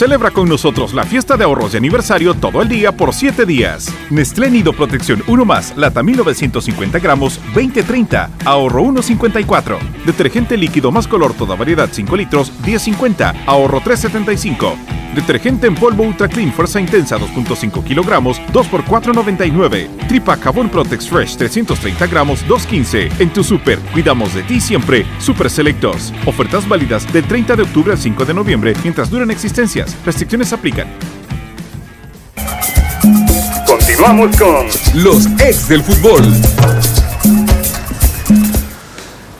[0.00, 3.92] Celebra con nosotros la fiesta de ahorros de aniversario todo el día por 7 días.
[4.08, 9.78] Nestlé Nido Protección 1 más, lata 1950 gramos, 2030, ahorro 1.54.
[10.06, 15.00] Detergente líquido más color toda variedad 5 litros, 10.50, ahorro 3.75.
[15.14, 19.88] Detergente en polvo Ultra Clean Fuerza Intensa 2.5 kilogramos, 2 por 4.99.
[20.08, 23.20] Tripa Jabón Protex Fresh 330 gramos, 2.15.
[23.20, 25.04] En tu super, cuidamos de ti siempre.
[25.18, 26.12] Super Selectos.
[26.26, 29.89] Ofertas válidas del 30 de octubre al 5 de noviembre mientras duran existencias.
[30.04, 30.88] Restricciones aplican.
[33.66, 36.22] Continuamos con los ex del fútbol.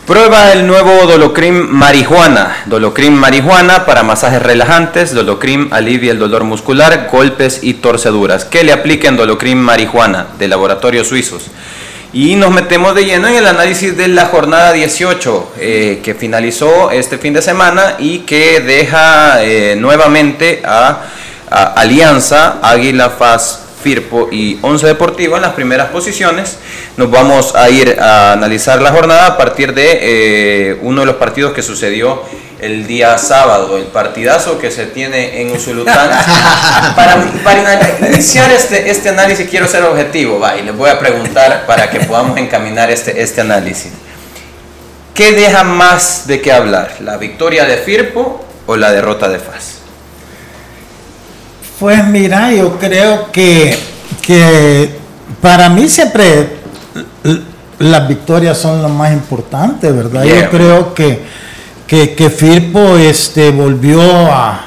[0.06, 2.64] Prueba el nuevo Dolocrim Marihuana.
[2.66, 5.14] Dolocrim Marihuana para masajes relajantes.
[5.14, 8.44] Dolocrim alivia el dolor muscular, golpes y torceduras.
[8.44, 11.44] Que le apliquen Dolocrim Marihuana de laboratorios suizos.
[12.12, 16.90] Y nos metemos de lleno en el análisis de la jornada 18 eh, que finalizó
[16.90, 21.02] este fin de semana y que deja eh, nuevamente a,
[21.50, 26.58] Alianza, Águila Faz, Firpo y Once Deportivo en las primeras posiciones.
[26.96, 31.16] Nos vamos a ir a analizar la jornada a partir de eh, uno de los
[31.16, 32.22] partidos que sucedió
[32.62, 36.10] el día sábado, el partidazo que se tiene en Usulután.
[36.96, 41.66] para, para iniciar este, este análisis quiero ser objetivo, va, y les voy a preguntar
[41.66, 43.92] para que podamos encaminar este, este análisis.
[45.14, 46.96] ¿Qué deja más de qué hablar?
[47.00, 49.80] ¿La victoria de Firpo o la derrota de Faz?
[51.78, 53.76] Pues mira, yo creo que,
[54.22, 54.90] que
[55.40, 56.60] para mí siempre
[57.78, 60.22] las victorias son lo más importante, ¿verdad?
[60.22, 60.42] Yeah.
[60.42, 61.22] Yo creo que,
[61.90, 64.66] que, Firpo este, volvió a,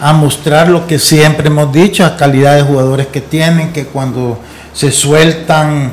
[0.00, 4.40] a mostrar lo que siempre hemos dicho, la calidad de jugadores que tienen, que cuando
[4.72, 5.92] se sueltan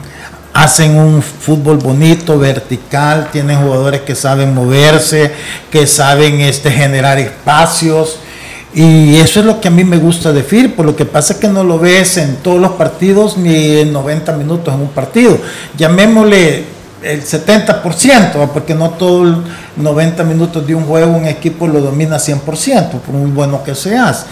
[0.52, 5.32] hacen un fútbol bonito, vertical, tienen jugadores que saben moverse,
[5.70, 8.18] que saben este, generar espacios.
[8.74, 10.82] Y eso es lo que a mí me gusta de Firpo.
[10.82, 14.36] Lo que pasa es que no lo ves en todos los partidos ni en 90
[14.38, 15.38] minutos en un partido.
[15.78, 16.73] Llamémosle
[17.04, 18.52] el 70%, ¿va?
[18.52, 19.38] porque no todo el
[19.78, 24.26] 90 minutos de un juego un equipo lo domina 100%, por muy bueno que seas.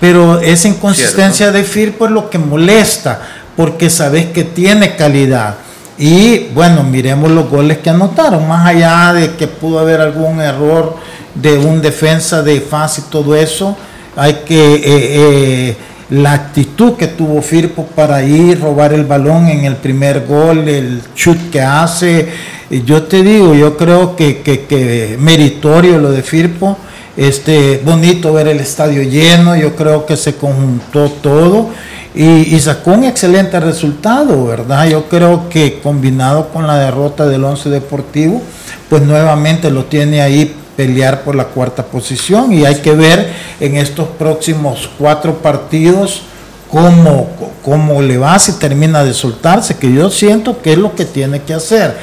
[0.00, 3.20] Pero esa inconsistencia de Firpo es lo que molesta,
[3.56, 5.56] porque sabes que tiene calidad.
[5.96, 10.96] Y bueno, miremos los goles que anotaron, más allá de que pudo haber algún error
[11.34, 13.76] de un defensa de fase y todo eso,
[14.16, 14.74] hay que...
[14.74, 15.76] eh, eh,
[16.10, 21.00] la actitud que tuvo Firpo para ir, robar el balón en el primer gol, el
[21.14, 22.28] chut que hace.
[22.70, 26.76] Y Yo te digo, yo creo que, que, que meritorio lo de Firpo.
[27.16, 31.70] Este, bonito ver el estadio lleno, yo creo que se conjuntó todo
[32.12, 34.88] y, y sacó un excelente resultado, ¿verdad?
[34.88, 38.42] Yo creo que combinado con la derrota del Once Deportivo,
[38.88, 43.76] pues nuevamente lo tiene ahí pelear por la cuarta posición y hay que ver en
[43.76, 46.22] estos próximos cuatro partidos
[46.70, 47.30] cómo,
[47.62, 51.42] cómo le va, si termina de soltarse, que yo siento que es lo que tiene
[51.42, 51.96] que hacer.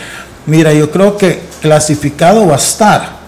[0.45, 3.21] Mira, yo creo que clasificado va a estar,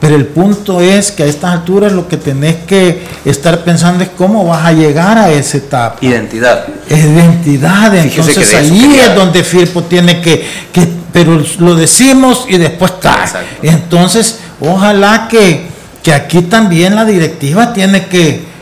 [0.00, 4.10] Pero el punto es que a estas alturas lo que tenés que estar pensando es
[4.10, 5.96] cómo vas a llegar a esa etapa.
[6.02, 6.66] Identidad.
[6.90, 13.30] Identidad, entonces ahí es donde Firpo tiene que, que, pero lo decimos y después cae.
[13.62, 15.66] Entonces, ojalá que,
[16.02, 18.52] que aquí también la directiva tiene que,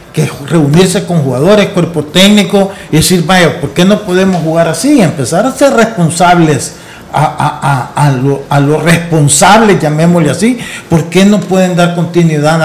[0.46, 5.00] reunirse con jugadores, cuerpo técnico y decir, vaya, ¿por qué no podemos jugar así?
[5.00, 6.74] empezar a ser responsables
[7.12, 12.62] a, a, a, los responsables, llamémosle así, ¿por qué no pueden dar continuidad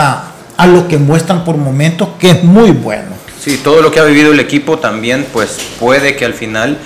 [0.57, 3.15] a, lo que muestran por momentos, que es muy bueno?
[3.39, 6.77] Sí, todo lo que ha vivido el equipo también, pues puede que al final,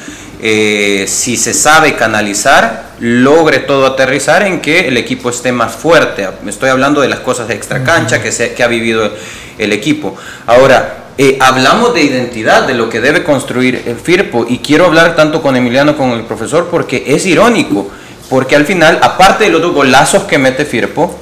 [0.41, 6.27] eh, si se sabe canalizar, logre todo aterrizar en que el equipo esté más fuerte.
[6.47, 9.11] Estoy hablando de las cosas de extra cancha que, se, que ha vivido
[9.59, 10.15] el equipo.
[10.47, 15.15] Ahora, eh, hablamos de identidad, de lo que debe construir el FIRPO, y quiero hablar
[15.15, 17.91] tanto con Emiliano como con el profesor porque es irónico,
[18.27, 21.19] porque al final, aparte de los dos golazos que mete FIRPO,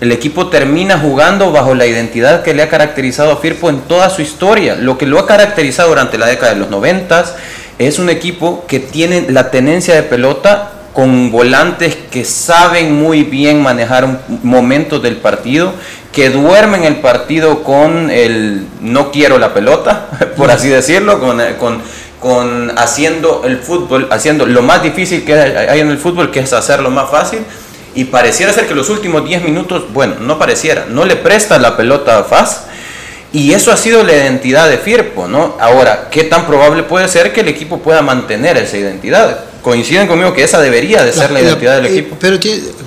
[0.00, 4.08] el equipo termina jugando bajo la identidad que le ha caracterizado a Firpo en toda
[4.08, 4.74] su historia.
[4.74, 7.36] Lo que lo ha caracterizado durante la década de los 90
[7.80, 13.62] es un equipo que tiene la tenencia de pelota con volantes que saben muy bien
[13.62, 15.72] manejar momentos del partido,
[16.12, 21.80] que duermen el partido con el no quiero la pelota, por así decirlo, con, con,
[22.20, 26.52] con haciendo el fútbol, haciendo lo más difícil que hay en el fútbol, que es
[26.52, 27.40] hacerlo más fácil.
[27.94, 31.78] Y pareciera ser que los últimos 10 minutos, bueno, no pareciera, no le presta la
[31.78, 32.66] pelota a Faz.
[33.32, 35.56] Y eso ha sido la identidad de Firpo, ¿no?
[35.60, 39.50] Ahora, ¿qué tan probable puede ser que el equipo pueda mantener esa identidad?
[39.62, 42.16] coinciden conmigo que esa debería de ser la, identidad del equipo.
[42.18, 42.38] Pero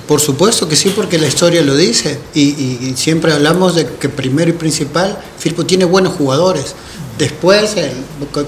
[0.06, 2.18] por supuesto que sí, porque la historia lo dice.
[2.34, 6.74] Y, siempre hablamos de que primero y principal, Firpo tiene buenos jugadores.
[7.18, 7.76] Después,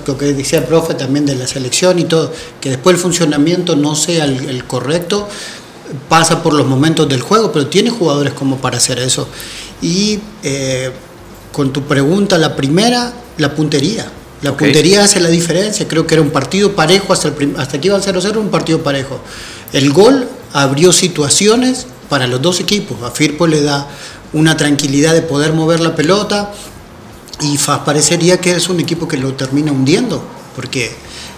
[0.06, 3.76] lo que decía el profe también de la selección y todo, que después el funcionamiento
[3.76, 5.28] no sea el, correcto,
[6.08, 9.28] pasa por los momentos del juego, pero tiene jugadores como para hacer eso.
[9.80, 10.90] Y eh,
[11.56, 14.06] con tu pregunta, la primera, la puntería.
[14.42, 17.88] La puntería hace la diferencia, creo que era un partido parejo hasta, el hasta que
[17.88, 19.18] iba al 0-0, un partido parejo.
[19.72, 23.02] El gol abrió situaciones para los dos equipos.
[23.02, 23.88] A Firpo le da
[24.34, 26.52] una tranquilidad de poder mover la pelota
[27.40, 30.22] y parecería que es un equipo que lo termina hundiendo,
[30.54, 30.94] porque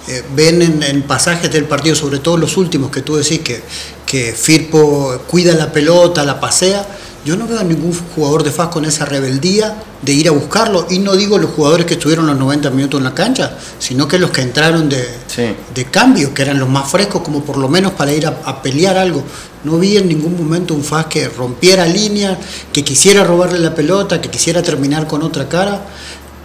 [0.09, 3.63] eh, ven en, pasajes del partido, sobre todo los últimos que tú decís que,
[4.05, 6.85] que Firpo cuida la pelota, la pasea
[7.25, 10.87] yo no veo a ningún jugador de FAS con esa rebeldía de ir a buscarlo.
[10.89, 14.19] Y no digo los jugadores que estuvieron los 90 minutos en la cancha, sino que
[14.19, 15.07] los que entraron de,
[15.75, 18.97] de cambio, que eran los más frescos, como por lo menos para ir a, pelear
[18.97, 19.23] algo.
[19.65, 22.39] No vi en ningún momento un FAS que rompiera línea,
[22.73, 25.83] que quisiera robarle la pelota, que quisiera terminar con otra cara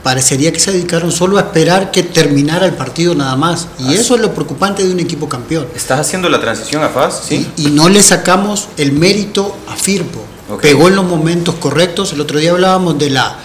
[0.03, 3.69] parecería que se dedicaron solo a esperar que terminara el partido nada más.
[3.79, 5.65] Y eso es lo preocupante de un equipo campeón.
[5.73, 7.21] ¿Estás haciendo la transición a FAS?
[7.25, 7.49] Sí.
[7.55, 10.25] y no le sacamos el mérito a Firpo
[10.61, 12.13] pegó en los momentos correctos.
[12.13, 13.37] El otro día hablábamos de la,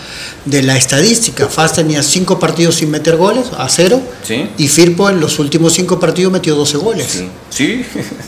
[0.44, 1.48] de la estadística.
[1.48, 4.00] FAS tenía cinco partidos sin meter goles, a cero.
[4.56, 7.22] Y Firpo en los últimos cinco partidos metió 12 goles.
[7.50, 7.84] Sí.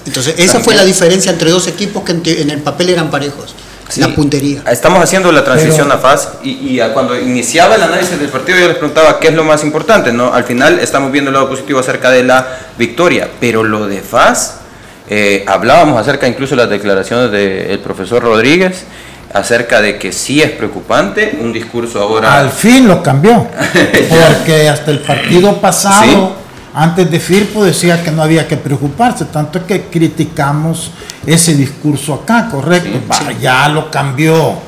[0.07, 2.13] Entonces, esa fue la diferencia entre dos equipos que
[2.43, 3.55] en, el papel eran parejos.
[3.97, 4.63] La puntería.
[4.71, 8.77] Estamos haciendo la transición a FAS y, cuando iniciaba el análisis del partido yo les
[8.77, 10.13] preguntaba qué es lo más importante.
[10.13, 10.33] ¿no?
[10.33, 14.60] Al final estamos viendo el lado positivo acerca de la victoria, pero lo de FAS
[15.13, 18.85] eh, hablábamos acerca incluso de las declaraciones del profesor Rodríguez
[19.35, 22.39] acerca de que sí es preocupante un discurso ahora.
[22.39, 23.49] Al fin lo cambió,
[24.09, 26.37] porque hasta el partido pasado,
[26.75, 30.93] antes de Firpo, decía que no había que preocuparse, tanto que criticamos
[31.27, 33.01] ese discurso acá, correcto.
[33.41, 34.59] ya lo cambió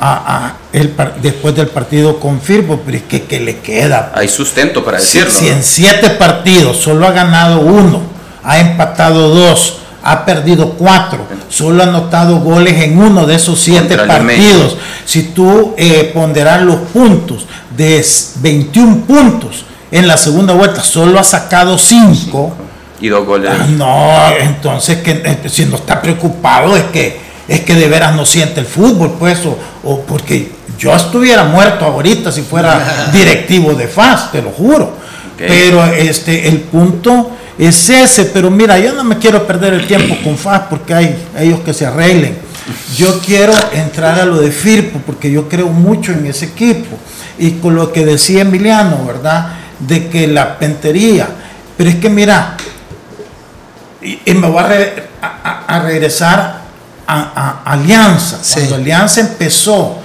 [0.00, 4.12] a, el, después del partido con Firpo, pero es que, le queda.
[4.14, 5.30] Hay sustento para decirlo.
[5.30, 8.11] si en siete partidos solo ha ganado uno
[8.44, 13.96] ha empatado dos, ha perdido cuatro, solo ha anotado goles en uno de esos siete
[13.96, 14.76] partidos.
[15.04, 18.04] Si tú eh, ponderas los puntos de
[18.40, 22.52] 21 puntos en la segunda vuelta, solo ha sacado cinco.
[23.00, 23.50] Y dos goles.
[23.52, 28.14] Ah, no, entonces que eh, si no está preocupado es que es que de veras
[28.14, 29.40] no siente el fútbol, pues,
[29.84, 35.02] o, porque yo estuviera muerto ahorita si fuera directivo de FAS, te lo juro.
[35.36, 40.16] Pero este el punto es ese, pero mira, yo no me quiero perder el tiempo
[40.24, 42.38] con FAS porque hay ellos que se arreglen.
[42.96, 46.96] Yo quiero entrar a lo de Firpo porque yo creo mucho en ese equipo.
[47.38, 49.54] Y con lo que decía Emiliano, ¿verdad?
[49.78, 51.28] De que la pentería.
[51.76, 52.56] Pero es que mira,
[54.00, 56.62] y, me voy a, regresar
[57.06, 58.40] a, Alianza.
[58.54, 59.98] Cuando Alianza empezó,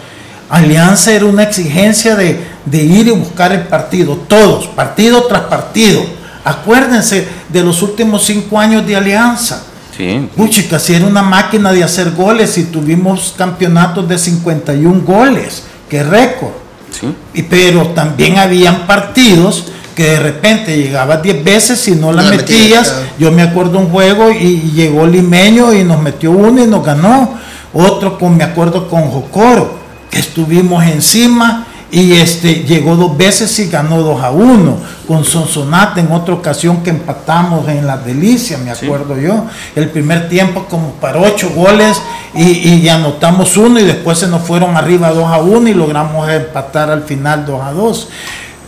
[0.50, 6.18] Alianza era una exigencia de, de ir y buscar el partido, todos, partido tras partido
[6.48, 9.64] Acuérdense de los últimos cinco años de alianza.
[9.98, 10.30] Sí.
[10.36, 16.04] Puchica, si era una máquina de hacer goles y tuvimos campeonatos de 51 goles, qué
[16.04, 16.54] récord.
[16.92, 17.14] Sí.
[17.34, 22.30] Y, pero también habían partidos que de repente llegabas 10 veces y no la No
[22.30, 22.96] metías.
[23.20, 26.86] Yo me acuerdo un juego y, y llegó Limeño y nos metió uno y nos
[26.86, 27.38] ganó.
[27.74, 29.78] Otro con, me acuerdo con Jocoro,
[30.10, 34.78] que estuvimos encima y este llegó dos veces y ganó 2 a 1.
[35.08, 39.46] Con Sonsonate en otra ocasión que empatamos en la delicia, me acuerdo yo.
[39.76, 42.02] El primer tiempo como para 8 goles
[42.34, 46.30] y, y anotamos uno y después se nos fueron arriba 2 a 1 y logramos
[46.30, 48.10] empatar al final 2 a 2.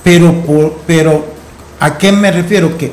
[0.01, 1.26] Pero, por, pero
[1.80, 2.78] ¿a qué me refiero?
[2.78, 2.91] Que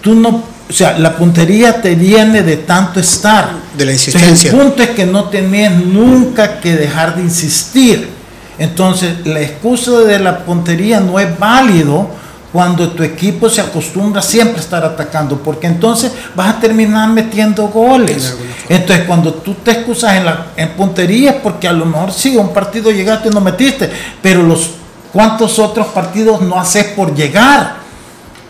[0.00, 3.50] tú no, o sea, la puntería te viene de tanto estar.
[3.76, 4.50] De la insistencia.
[4.50, 8.15] El punto es que no tenés nunca que dejar de insistir.
[8.58, 12.08] Entonces, la excusa de la puntería no es válido
[12.52, 17.68] cuando tu equipo se acostumbra siempre a estar atacando, porque entonces vas a terminar metiendo
[17.68, 18.34] goles.
[18.68, 22.36] Entonces, cuando tú te excusas en la en puntería es porque a lo mejor sí,
[22.36, 23.90] un partido llegaste y no metiste,
[24.22, 24.70] pero los
[25.12, 27.74] cuántos otros partidos no haces por llegar.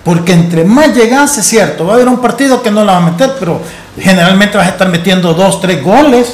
[0.04, 2.98] Porque entre más llegas, es cierto, va a haber un partido que no la va
[2.98, 3.60] a meter, pero
[3.98, 6.32] generalmente vas a estar metiendo dos, tres goles.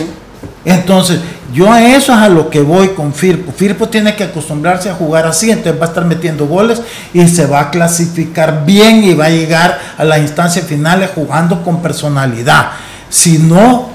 [0.64, 1.20] Entonces,
[1.53, 3.53] yo a eso es a lo que voy con Firpo.
[3.53, 6.80] Firpo tiene que acostumbrarse a jugar así, entonces va a estar metiendo goles
[7.12, 11.62] y se va a clasificar bien y va a llegar a las instancias finales jugando
[11.62, 12.70] con personalidad.
[13.11, 13.90] Si no,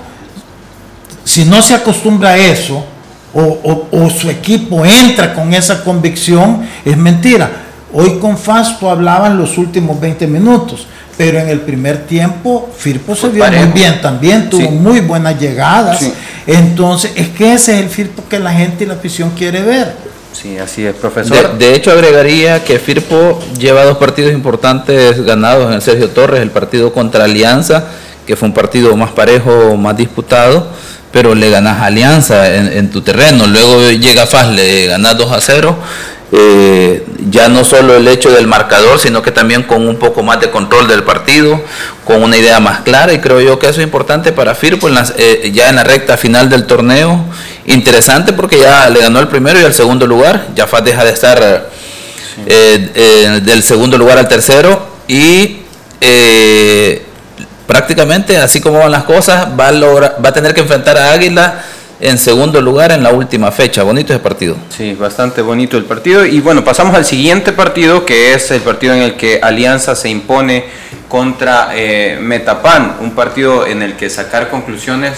[1.23, 2.85] si no se acostumbra a eso,
[3.33, 7.49] o, o- o su equipo entra con esa convicción, es mentira.
[7.93, 10.87] Hoy con Fasto hablaban los últimos 20 minutos,
[11.17, 13.65] pero en el primer tiempo Firpo se vio parejo.
[13.65, 14.67] muy bien también, tuvo Sí.
[14.69, 15.99] muy buenas llegadas.
[15.99, 16.13] Sí.
[16.45, 19.93] Entonces, es que ese es el Firpo que la gente y la afición quiere ver.
[20.33, 21.57] Sí, así es, profesor.
[21.57, 26.41] De, de hecho, agregaría que Firpo lleva dos partidos importantes ganados en el Sergio Torres,
[26.41, 27.85] el partido contra Alianza,
[28.25, 30.67] que fue un partido más parejo, más disputado,
[31.11, 35.31] pero le ganas a Alianza en, en tu terreno, luego llega FAS, le ganas 2
[35.31, 35.75] a 0,
[36.31, 40.39] eh, ya no solo el hecho del marcador, sino que también con un poco más
[40.41, 41.61] de control del partido,
[42.05, 44.95] con una idea más clara, y creo yo que eso es importante para Firpo en
[44.95, 47.25] las- eh, ya en la recta final del torneo.
[47.65, 51.11] Interesante porque ya le ganó el primero y el segundo lugar, ya FAS deja de
[51.11, 51.41] estar
[52.45, 55.61] eh, eh, del segundo lugar al tercero y
[56.01, 57.03] eh,
[57.65, 59.71] prácticamente así como van las cosas va a,
[60.21, 61.63] va a tener que enfrentar a Águila
[61.99, 63.83] en segundo lugar en la última fecha.
[63.83, 64.55] Bonito ese partido.
[64.75, 66.25] Sí, bastante bonito el partido.
[66.25, 70.09] Y bueno, pasamos al siguiente partido, que es el partido en el que Alianza se
[70.09, 70.65] impone
[71.07, 72.97] contra eh, Metapan.
[73.01, 75.13] Un partido en el que sacar conclusiones,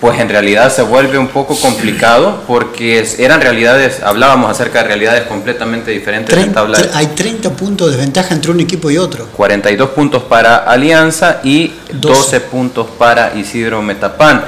[0.00, 5.22] pues en realidad se vuelve un poco complicado, porque eran realidades, hablábamos acerca de realidades
[5.24, 6.78] completamente diferentes en Trein- tabla.
[6.94, 9.26] hay 30 puntos de desventaja entre un equipo y otro.
[9.36, 14.44] 42 puntos para Alianza y 12 puntos para Isidro Metapán.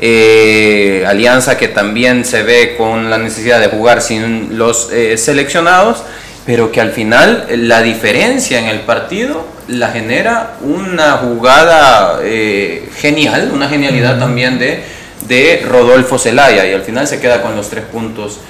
[0.00, 6.04] Eh, Alianza que también se ve con la necesidad de jugar sin los eh, seleccionados,
[6.46, 12.88] pero que al final eh, la diferencia en el partido la genera una jugada eh,
[12.96, 14.84] genial, una genialidad también de,
[15.26, 18.40] de Rodolfo Zelaya y al final se queda con los tres puntos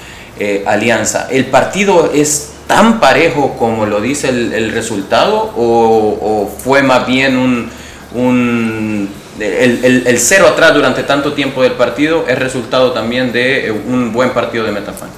[0.65, 1.27] Alianza.
[1.29, 7.05] ¿El partido es tan parejo como lo dice el, el resultado o, o fue más
[7.05, 7.69] bien un,
[8.13, 9.09] un
[9.41, 13.71] el, el- el cero atrás durante tanto tiempo del partido es resultado también de eh,
[13.71, 15.09] un buen partido de Metafán?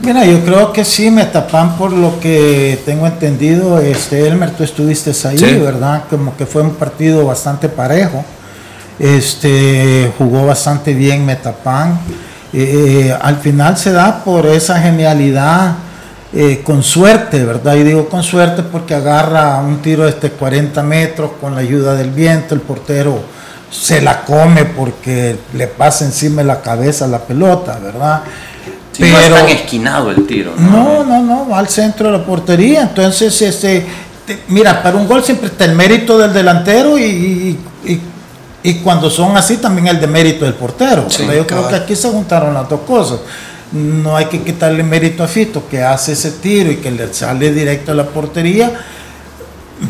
[0.00, 5.10] Mira, yo creo que sí, Metapan, por lo que tengo entendido, este, Elmer, tú estuviste
[5.26, 5.54] ahí, Sí.
[5.54, 6.04] ¿verdad?
[6.10, 8.22] Como que fue un partido bastante parejo.
[8.98, 11.98] Este, jugó bastante bien Metapan.
[12.52, 15.74] Eh, al final se da por esa genialidad
[16.32, 17.74] eh, con suerte, ¿verdad?
[17.76, 21.94] Y digo con suerte porque agarra un tiro de este 40 metros con la ayuda
[21.94, 23.20] del viento, el portero
[23.70, 28.22] se la come porque le pasa encima de la cabeza la pelota, ¿verdad?
[28.92, 30.52] Sí, no es tan esquinado el tiro.
[30.56, 32.82] No, no, no, va al centro de la portería.
[32.82, 33.84] Entonces, este,
[34.26, 37.58] te- mira, para un gol siempre está el mérito del delantero y, y-
[37.92, 38.00] y-
[38.62, 41.04] y cuando son así también el de mérito del portero.
[41.10, 41.24] Sí.
[41.26, 43.18] Yo creo que aquí se juntaron las dos cosas.
[43.72, 47.52] No hay que quitarle mérito a Fito, que hace ese tiro y que le sale
[47.52, 48.72] directo a la portería.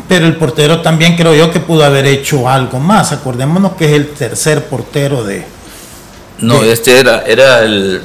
[0.08, 3.12] Pero el portero también creo yo que pudo haber hecho algo más.
[3.12, 5.44] Acordémonos que es el tercer portero de,
[6.38, 8.02] No, este era, era el,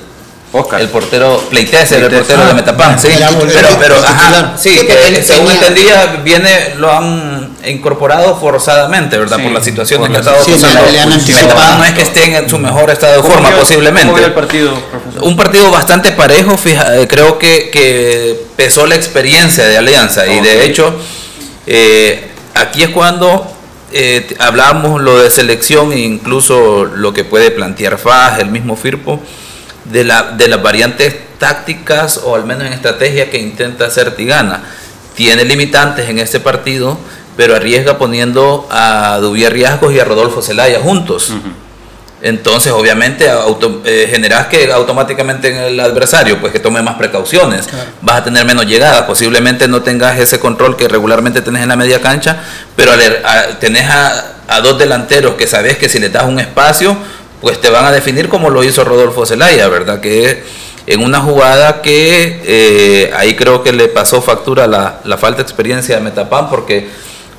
[0.80, 3.07] el portero Pleites, era el portero Ah, de Metapán, sí.
[3.47, 9.38] Pero, pero, ajá, sí, que él según tenía- entendía, viene, lo han incorporado forzadamente, ¿verdad?
[9.38, 11.78] Sí, por las situaciones por que ha estado sí, pasando.
[11.78, 14.07] no es que esté en su mejor estado de ¿Cómo forma, posiblemente.
[14.07, 15.24] cómo vio el partido, profesor?
[15.24, 20.39] Un partido bastante parejo, fija, eh, creo que, que pesó la experiencia de Alianza y
[20.39, 20.93] de hecho
[21.68, 23.47] eh, aquí es cuando
[23.93, 29.20] eh, hablábamos lo de selección e incluso lo que puede plantear FAS, el mismo Firpo,
[29.86, 34.64] de, la, de las variantes tácticas o al menos en estrategia que intenta hacer Tigana.
[35.16, 36.97] Tiene limitantes en este partido,
[37.38, 41.34] pero arriesga poniendo a Dubier Riascos y a Rodolfo Zelaya juntos.
[42.23, 47.67] Entonces, obviamente, auto, eh, generas que automáticamente en el adversario, pues que tome más precauciones.
[48.01, 49.03] Vas a tener menos llegadas.
[49.03, 52.38] Posiblemente no tengas ese control que regularmente tenés en la media cancha,
[52.75, 52.91] pero
[53.59, 56.95] tenés a, a, dos delanteros que sabes que si les das un espacio,
[57.41, 59.99] pues te van a definir como lo hizo Rodolfo Zelaya, ¿verdad?
[59.99, 60.43] Que
[60.86, 65.43] en una jugada que eh, ahí creo que le pasó factura la, la, falta de
[65.43, 66.89] experiencia de Metapan, porque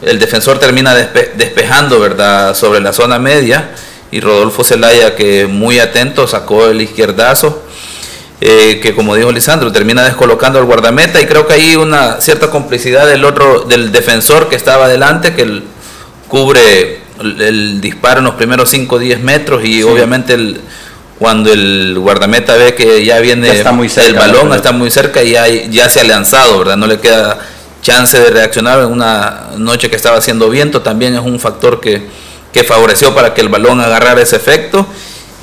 [0.04, 3.70] el defensor termina despe despejando, ¿verdad?, sobre la zona media
[4.10, 7.62] y Rodolfo Zelaya que muy atento sacó el izquierdazo.
[8.44, 12.50] Eh, que como dijo Lisandro, termina descolocando al guardameta y creo que hay una cierta
[12.50, 15.62] complicidad del otro, del defensor que estaba adelante, que
[16.26, 20.60] cubre el, disparo en los primeros 5 o 10 metros y obviamente el,
[21.20, 25.88] cuando el guardameta ve que ya viene el balón, está muy cerca y ya, ya
[25.88, 26.76] se ha lanzado, ¿verdad?
[26.76, 27.38] No le queda
[27.82, 32.06] chance de reaccionar en una noche que estaba haciendo viento, también es un factor que,
[32.52, 34.86] que favoreció para que el balón agarrara ese efecto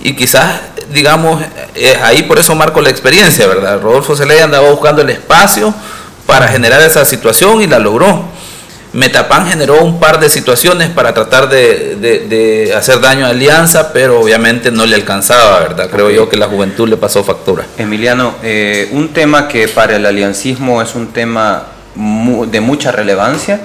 [0.02, 0.62] y quizás,
[0.94, 1.44] digamos,
[1.76, 3.82] es ahí por eso marco la experiencia, ¿verdad?
[3.82, 5.74] Rodolfo Celaya andaba buscando el espacio
[6.26, 8.24] para generar esa situación y la logró.
[8.92, 14.20] Metapan generó un par de situaciones para tratar de, de, hacer daño a Alianza, pero
[14.20, 15.90] obviamente no le alcanzaba, ¿verdad?
[15.92, 17.68] Creo yo que la juventud le pasó factura.
[17.78, 21.66] Emiliano, eh, un tema que para el aliancismo es un tema
[21.96, 23.60] de mucha relevancia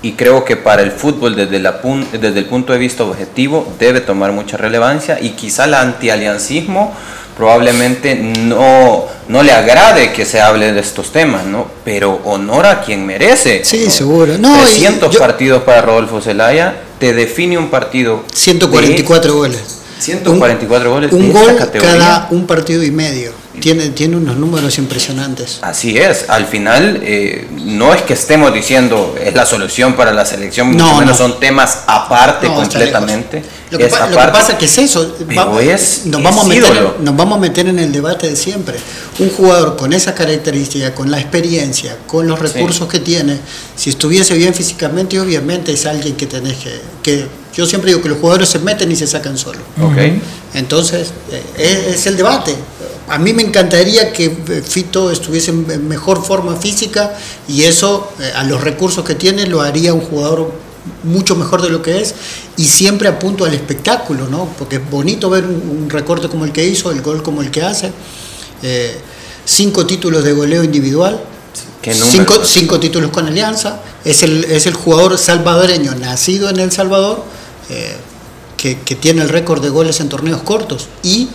[0.00, 1.80] y creo que para el fútbol desde, la
[2.12, 6.94] desde el punto de vista objetivo debe tomar mucha relevancia y quizá el antialiancismo
[7.36, 11.68] probablemente no, no le agrade que se hable de estos temas, ¿no?
[11.84, 13.64] Pero honora a quien merece.
[13.64, 14.36] Sí, seguro.
[14.38, 18.24] No, 300 partidos para Rodolfo Zelaya, te define un partido.
[18.34, 19.77] 144 goles.
[19.98, 21.12] 144 goles.
[21.12, 23.32] Un gol cada un partido y medio.
[23.60, 25.58] Tiene, tiene unos números impresionantes.
[25.62, 30.24] Así es, al final eh, no es que estemos diciendo es la solución para la
[30.24, 33.42] selección, no, mucho menos son temas aparte completamente.
[33.70, 35.16] Lo que, pasa es que es eso,
[36.04, 38.78] nos, vamos a meter, nos vamos a meter en el debate de siempre.
[39.18, 43.38] Un jugador con esa característica, con la experiencia, con los recursos que tiene,
[43.74, 47.26] si estuviese bien físicamente, obviamente es alguien que tenés que, que
[47.58, 49.60] yo siempre digo que los jugadores se meten y se sacan solo.
[49.90, 50.22] Okay.
[50.54, 51.12] Entonces,
[51.58, 52.56] eh, es el debate
[53.08, 58.32] a mí me encantaría que eh, Fito estuviese en mejor forma física y eso, eh,
[58.34, 60.52] a los recursos que tiene, lo haría un jugador
[61.04, 62.14] mucho mejor de lo que es
[62.56, 64.48] y siempre apunto al espectáculo, ¿no?
[64.58, 67.62] Porque es bonito ver un, recorte como el que hizo, el gol como el que
[67.62, 67.92] hace.
[68.62, 68.98] Eh,
[69.44, 71.20] cinco títulos de goleo individual,
[71.82, 73.80] cinco, cinco, títulos con Alianza.
[74.04, 77.24] Es el, es el jugador salvadoreño nacido en El Salvador
[78.56, 81.28] que, que tiene el récord de goles en torneos cortos y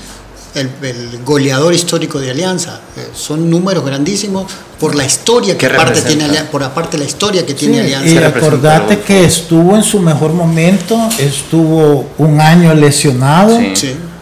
[0.55, 2.79] el, goleador histórico de Alianza.
[2.97, 4.45] Eh, son números grandísimos
[4.79, 8.13] por la historia que aparte tiene por aparte la historia que tiene Alianza.
[8.13, 13.57] Y acordate que estuvo en su mejor momento, estuvo un año lesionado.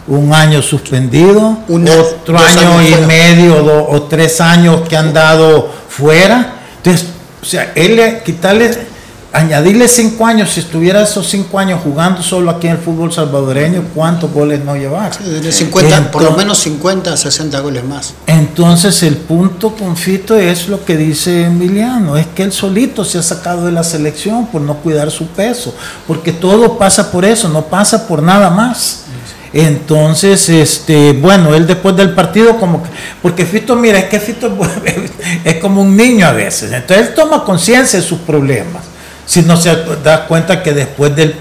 [0.08, 6.56] Un año suspendido, otro año y medio o tres años que han dado fuera.
[6.78, 7.06] Entonces,
[7.40, 8.76] o sea, él quitarle
[9.32, 13.84] añadirle cinco años, si estuviera esos cinco años jugando solo aquí en el fútbol salvadoreño,
[13.94, 15.12] ¿cuántos goles no llevar?
[15.14, 18.14] Sí, 50, por lo menos 50, 60 goles más.
[18.26, 23.22] Entonces el punto confito es lo que dice Emiliano, es que él solito se ha
[23.22, 25.74] sacado de la selección por no cuidar su peso,
[26.06, 29.04] porque todo pasa por eso, no pasa por nada más.
[29.54, 32.88] Entonces, este, bueno, él después del partido como que,
[33.20, 34.50] porque Fito, mira, es que Fito
[35.44, 38.91] es como un niño a veces, entonces él toma conciencia de sus problemas
[39.32, 39.74] si no se
[40.04, 41.34] da cuenta que después del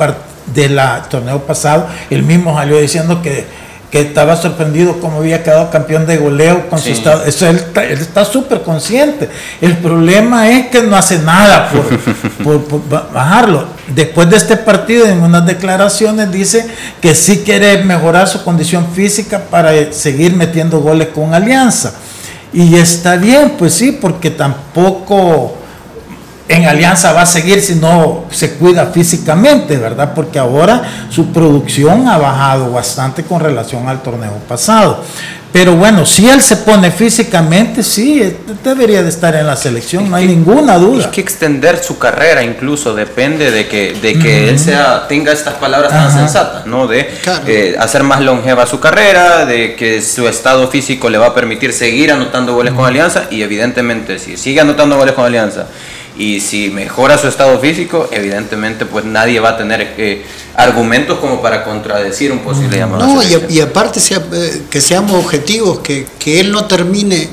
[1.09, 3.59] torneo pasado, él mismo salió diciendo que,
[3.91, 7.25] estaba sorprendido como había quedado campeón de goleo con su estado.
[7.25, 9.27] Eso él, está súper consciente.
[9.59, 13.65] El problema es que no hace nada por, por, bajarlo.
[13.87, 16.65] Después de este partido, en unas declaraciones, dice
[17.01, 21.91] que sí quiere mejorar su condición física para seguir metiendo goles con Alianza.
[22.53, 25.57] Y está bien, pues sí, porque tampoco
[26.53, 30.13] en Alianza va a seguir si no se cuida físicamente, ¿verdad?
[30.13, 35.03] Porque ahora su producción ha bajado bastante con relación al torneo pasado.
[35.51, 38.23] Pero bueno, si él se pone físicamente, sí,
[38.63, 41.01] debería de estar en la selección, no hay ninguna duda.
[41.01, 45.55] Es que extender su carrera incluso depende de que, de que él sea, tenga estas
[45.55, 46.87] palabras tan sensatas, ¿no?
[46.87, 47.09] De
[47.47, 51.73] eh, hacer más longeva su carrera, de que su estado físico le va a permitir
[51.73, 55.67] seguir anotando goles con Alianza y evidentemente si sigue anotando goles con Alianza
[56.21, 60.23] y si mejora su estado físico, evidentemente pues nadie va a tener eh,
[60.55, 63.07] argumentos como para contradecir un posible llamado.
[63.07, 67.27] No, y, y, aparte sea, eh, que seamos objetivos, que, que él no termine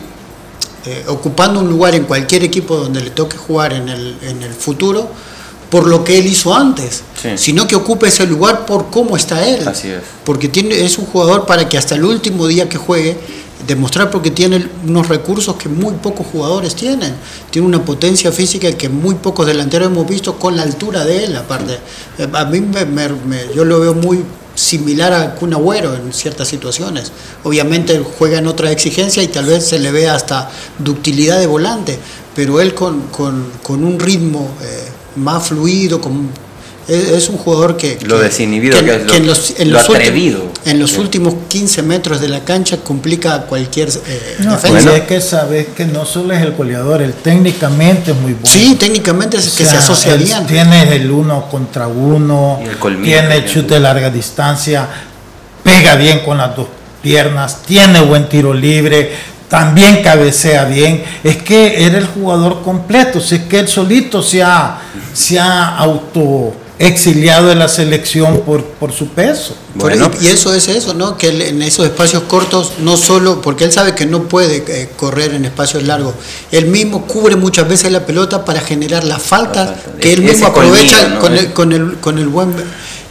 [0.86, 4.55] eh, ocupando un lugar en cualquier equipo donde le toque jugar en el, en el
[4.55, 5.11] futuro
[5.68, 7.30] por lo que él hizo antes, Sí.
[7.36, 9.68] sino que ocupe ese lugar por cómo está él.
[9.68, 10.01] Así es.
[10.24, 13.18] Porque tiene, es un jugador para que hasta el último día que juegue,
[13.67, 17.15] demostrar porque tiene unos recursos que muy pocos jugadores tienen.
[17.51, 21.37] Tiene una potencia física que muy pocos delanteros hemos visto con la altura de él,
[21.37, 21.79] aparte.
[22.19, 22.85] Eh, A mí me,
[23.55, 24.23] yo lo veo muy
[24.55, 27.13] similar a Kun Agüero en ciertas situaciones.
[27.45, 31.99] Obviamente juega en otra exigencia y tal vez se le vea hasta ductilidad de volante,
[32.35, 36.29] pero él con, con- con un ritmo eh, más fluido, con,
[36.89, 37.99] es, es un jugador que...
[38.03, 40.43] Lo que- desinhibido que es, lo- en los, en lo los ulti- atrevido.
[40.64, 40.99] en los Sí.
[40.99, 44.97] últimos 15 metros de la cancha complica cualquier eh, No, defensa.
[44.97, 48.47] es que sabes que no solo es el goleador, él técnicamente es muy bueno.
[48.47, 50.47] Sí, técnicamente es que O se sea, asocia bien.
[50.47, 53.45] Tiene el uno contra uno, Y el colmillo tiene también.
[53.55, 54.89] chute de larga distancia,
[55.62, 56.66] pega bien con las dos
[57.03, 59.12] piernas, tiene buen tiro libre,
[59.49, 61.03] también cabecea bien.
[61.22, 64.78] Es que era el jugador completo, si es que él solito se ha,
[65.14, 69.57] se ha auto exiliado de la selección por, por su peso.
[70.20, 71.16] Y, y eso es eso, ¿no?
[71.16, 74.89] Que él en esos espacios cortos, no solo, porque él sabe que no puede eh,
[74.97, 76.14] correr en espacios largos,
[76.53, 80.97] él mismo cubre muchas veces la pelota para generar la falta que él mismo aprovecha
[80.97, 81.20] colmillo, ¿no?
[81.20, 82.55] con, el, con, el, con, el buen,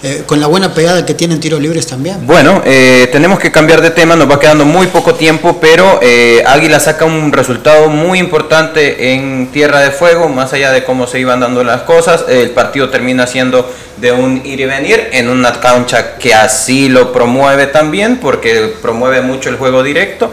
[0.04, 2.28] eh, con la buena pegada que tiene en tiros libres también.
[2.28, 6.44] Bueno, eh, tenemos que cambiar de tema, nos va quedando muy poco tiempo, pero eh,
[6.46, 11.20] Águila saca un resultado muy importante en Tierra de Fuego, más allá de cómo se
[11.20, 13.68] iban dando las cosas, el partido termina siendo
[14.00, 19.22] de un ir y venir en una cancha que así lo promueve también, porque promueve
[19.22, 20.32] mucho el juego directo.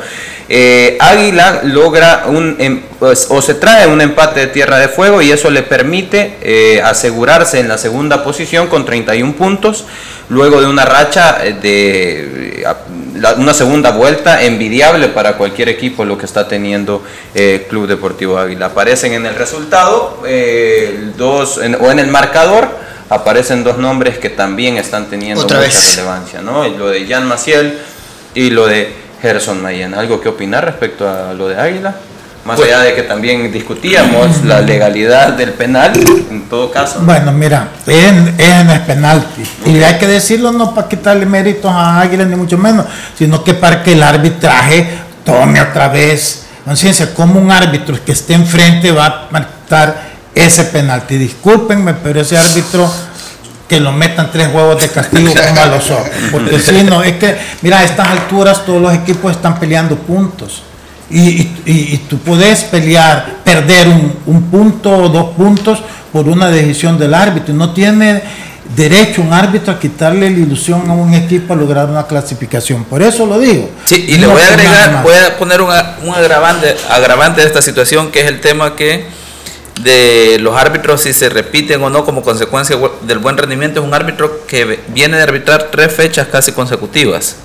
[0.49, 5.23] Eh, Águila logra un em- pues, o se trae un empate de Tierra de Fuego
[5.23, 9.87] y eso le permite eh, asegurarse en la segunda posición con 31 puntos
[10.31, 12.66] luego de una racha eh, de eh,
[13.39, 17.03] una segunda vuelta envidiable para cualquier equipo lo que está teniendo
[17.35, 18.66] eh, Club Deportivo Águila.
[18.66, 22.68] Aparecen en el resultado eh, dos en- o en el marcador
[23.11, 25.97] aparecen dos nombres que también están teniendo Otra mucha vez.
[25.97, 26.66] relevancia, ¿no?
[26.68, 27.79] Lo de Jan Maciel
[28.35, 29.95] y lo de Gerson Mayen.
[29.95, 31.95] ¿Algo que opinar respecto a lo de Águila?
[32.45, 35.92] Más allá de que también discutíamos la legalidad del penal,
[36.30, 37.01] en todo caso.
[37.01, 39.42] Bueno, mira, es, es, es penalti.
[39.64, 42.84] Y hay que decirlo no para quitarle méritos a Águila, ni mucho menos,
[43.16, 47.14] sino que para que el arbitraje tome otra vez conciencia.
[47.14, 51.16] Como un árbitro que esté enfrente va a marcar ese penalti.
[51.16, 52.92] Discúlpenme, pero ese árbitro
[53.66, 56.11] que lo metan tres huevos de castigo como a los otros.
[56.30, 60.62] Porque si no, es que, mira, a estas alturas todos los equipos están peleando puntos.
[61.11, 65.81] Y, y- y- tú puedes pelear, perder un, un punto o dos puntos
[66.13, 67.53] por una decisión del árbitro.
[67.55, 68.23] No tiene
[68.75, 72.85] derecho un árbitro a quitarle la ilusión a un equipo a lograr una clasificación.
[72.85, 73.71] Por eso lo digo.
[73.85, 75.69] Sí, y le voy a agregar, voy a poner un,
[76.03, 79.05] un agravante, agravante de esta situación, que es el tema que
[79.83, 83.93] de los árbitros, si se repiten o no como consecuencia del buen rendimiento, es un
[83.93, 87.37] árbitro que viene de arbitrar tres fechas casi consecutivas.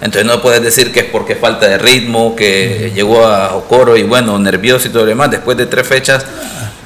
[0.00, 4.02] Entonces no puedes decir que es porque falta de ritmo, que llegó a Ocoro y
[4.02, 5.30] bueno, nervioso y todo lo demás.
[5.30, 6.24] Después de tres fechas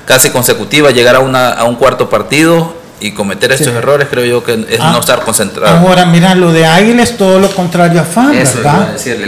[0.04, 3.72] casi consecutivas, llegar a, una, a un cuarto partido y cometer estos Sí.
[3.76, 5.78] errores, creo yo que es Ah, no estar concentrado.
[5.78, 8.74] Ahora, mira, lo de Águila es todo lo contrario a Fan, Eso ¿verdad?
[8.94, 9.26] o sea, decir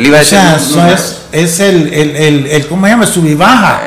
[0.66, 1.16] eso números.
[1.32, 3.06] es, es el, el, el, el- ¿cómo se llama?
[3.06, 3.82] Sub y baja.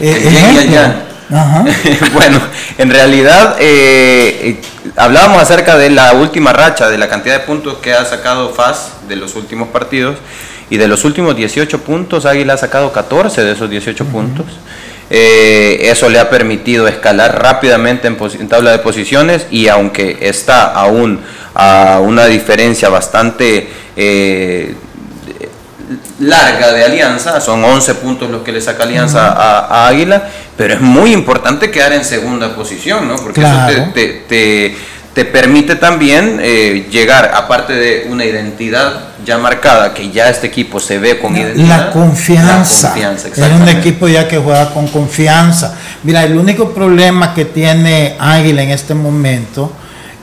[0.00, 1.13] Eh, yin y el ejemplo.
[1.30, 1.64] Ajá.
[2.12, 2.40] bueno,
[2.78, 4.60] en realidad eh, eh,
[4.96, 8.92] hablábamos acerca de la última racha, de la cantidad de puntos que ha sacado FAS
[9.08, 10.16] de los últimos partidos
[10.70, 14.46] y de los últimos 18 puntos, Águila ha sacado 14 de esos 18 puntos.
[15.10, 21.20] Eh, eso le ha permitido escalar rápidamente en, tabla de posiciones y aunque está aún
[21.54, 24.74] a una diferencia bastante eh,
[26.20, 30.74] larga de Alianza, son 11 puntos los que le saca Alianza a, a Águila, pero
[30.74, 33.16] es muy importante quedar en segunda posición, ¿no?
[33.16, 33.72] Porque Claro.
[33.72, 34.76] eso te, te- te-
[35.14, 40.80] te permite también eh, llegar, aparte de una identidad ya marcada, que ya este equipo
[40.80, 41.86] se ve con identidad.
[41.86, 42.88] La confianza.
[42.88, 45.76] La confianza, es un equipo ya que juega con confianza.
[46.02, 49.70] Mira, el único problema que tiene Águila en este momento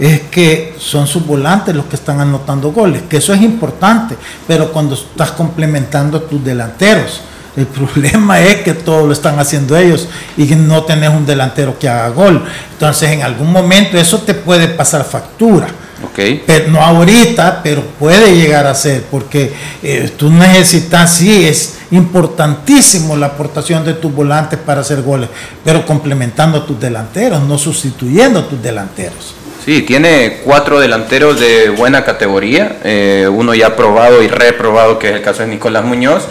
[0.02, 4.16] es que son sus volantes los que están anotando goles, que eso es importante,
[4.48, 7.22] pero cuando estás complementando a tus delanteros.
[7.56, 11.78] El problema es que todo lo están haciendo ellos y que no tenés un delantero
[11.78, 12.44] que haga gol.
[12.74, 15.68] Entonces, en algún momento eso te puede pasar factura.
[16.04, 16.20] Ok.
[16.48, 23.16] Pero no ahorita, pero puede llegar a ser, porque eh, tú necesitas, sí, es, importantísimo
[23.18, 25.30] la aportación de tus volantes para hacer goles,
[25.64, 29.36] pero complementando a tus delanteros, no sustituyendo a tus delanteros.
[29.64, 35.14] Sí, tiene cuatro delanteros de buena categoría, eh, uno ya probado y reprobado, que es
[35.14, 36.24] el caso de Nicolás Muñoz,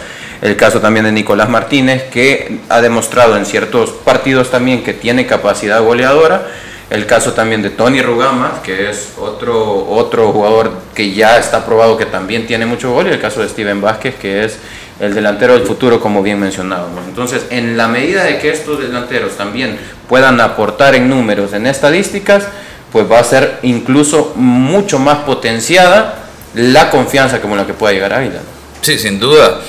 [0.43, 5.26] el caso también de Nicolás Martínez, que ha demostrado en ciertos partidos también que tiene
[5.26, 6.49] capacidad goleadora,
[6.91, 11.97] el caso también de Tony Rugama, que es otro, otro jugador que ya está probado
[11.97, 14.59] que también tiene mucho gol, y el caso de Steven Vázquez, que es
[14.99, 17.05] el delantero del futuro, como bien mencionábamos.
[17.07, 19.78] Entonces, en la medida de que estos delanteros también
[20.09, 22.49] puedan aportar en números, en estadísticas,
[22.93, 26.24] pues va a ser incluso mucho más potenciada
[26.55, 28.41] la confianza como la que pueda llegar a Águila.
[28.82, 29.61] Sí, sin duda.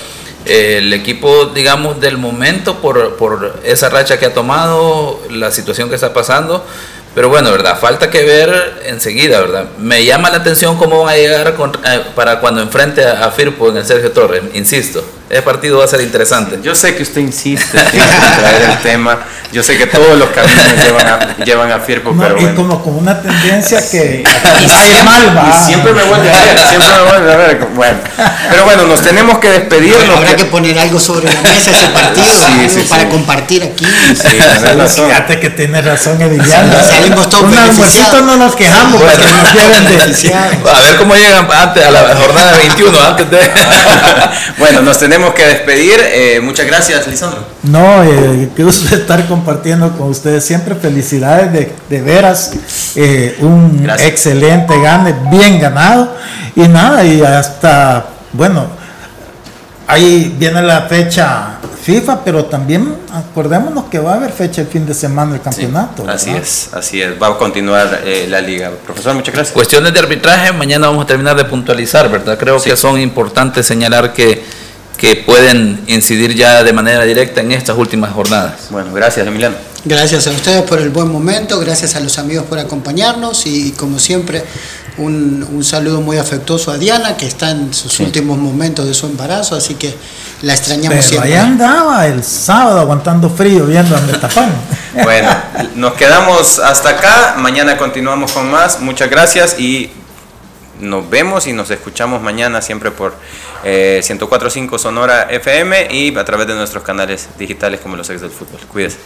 [0.45, 5.95] El equipo, digamos, del momento, por, por esa racha que ha tomado, la situación que
[5.95, 6.65] está pasando,
[7.13, 7.77] pero bueno, ¿verdad?
[7.77, 9.65] Falta que ver enseguida, ¿verdad?
[9.77, 11.55] Me llama la atención cómo va a llegar
[11.85, 15.03] eh, para cuando enfrente a, Firpo en el Sergio Torres, insisto.
[15.31, 16.59] Ese partido va a ser interesante.
[16.61, 19.17] Yo sé que usted insiste en traer el tema.
[19.53, 22.97] Yo sé que todos los caminos llevan a, llevan a Firpo, pero y como con
[22.97, 25.49] una tendencia que y mal va.
[25.49, 27.67] Y siempre me vuelve a ver, siempre me vuelve a ver.
[27.75, 27.97] Bueno,
[28.49, 29.93] pero bueno, nos tenemos que despedir.
[30.15, 30.45] habrá que...
[30.45, 32.27] poner algo sobre la mesa ese partido
[32.69, 33.85] sí, para compartir aquí.
[33.85, 34.27] Sí,
[35.01, 36.73] Fíjate que tiene razón Ediliano.
[36.81, 39.23] Salimos todos Un almuercito no nos quejamos bueno,
[40.71, 43.51] A ver cómo llegan antes a la jornada 21, antes de...
[44.57, 45.99] bueno, nos tenemos que despedir.
[45.99, 47.43] Eh, muchas gracias, Lisandro.
[47.63, 50.43] No, eh, qué gusto estar compartiendo con ustedes.
[50.43, 52.51] Siempre felicidades de, de veras.
[52.95, 56.15] Eh, un excelente gane, bien ganado.
[56.55, 58.67] Y nada, y hasta, bueno,
[59.87, 64.85] ahí viene la fecha FIFA, pero también acordémonos que va a haber fecha el fin
[64.85, 66.07] de semana del campeonato.
[66.07, 68.71] así es, así es, va a continuar eh, la liga.
[68.85, 69.53] Profesor, muchas gracias.
[69.53, 72.37] Cuestiones de arbitraje, mañana vamos a terminar de puntualizar, ¿verdad?
[72.37, 74.43] Creo que son importantes señalar que
[75.01, 78.67] que pueden incidir ya de manera directa en estas últimas jornadas.
[78.69, 79.55] Bueno, gracias Emiliano.
[79.83, 83.97] Gracias a ustedes por el buen momento, gracias a los amigos por acompañarnos y como
[83.97, 84.43] siempre
[84.97, 89.55] un, saludo muy afectuoso a Diana que está en sus últimos momentos de su embarazo,
[89.55, 89.91] así que
[90.43, 91.33] la extrañamos Pero siempre.
[91.33, 94.51] Ahí andaba el sábado aguantando frío viendo a Metapán.
[95.03, 95.29] bueno,
[95.77, 99.89] nos quedamos hasta acá, mañana continuamos con más, muchas gracias y
[100.81, 103.13] nos vemos y nos escuchamos mañana siempre por
[103.63, 108.31] eh, 104.5 Sonora FM y a través de nuestros canales digitales como los ex del
[108.31, 108.59] fútbol.
[108.67, 108.97] Cuídese.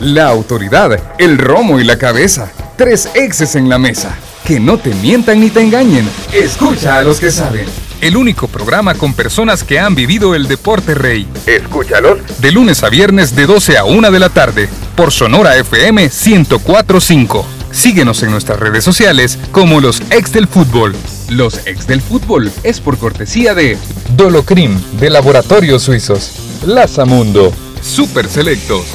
[0.00, 2.52] La autoridad, el romo y la cabeza.
[2.76, 4.16] Tres exes en la mesa.
[4.44, 6.08] Que no te mientan ni te engañen.
[6.32, 7.66] Escucha a los que saben.
[8.00, 11.26] El único programa con personas que han vivido el deporte rey.
[11.46, 12.18] Escúchalos.
[12.40, 14.68] De lunes a viernes de 12 a 1 de la tarde.
[14.96, 17.46] Por Sonora FM 1045.
[17.74, 20.94] Síguenos en nuestras redes sociales como los ex del fútbol.
[21.28, 23.76] Los ex del fútbol es por cortesía de
[24.16, 27.52] Dolocrim de Laboratorios Suizos, Lazamundo,
[27.82, 28.86] Super Selectos.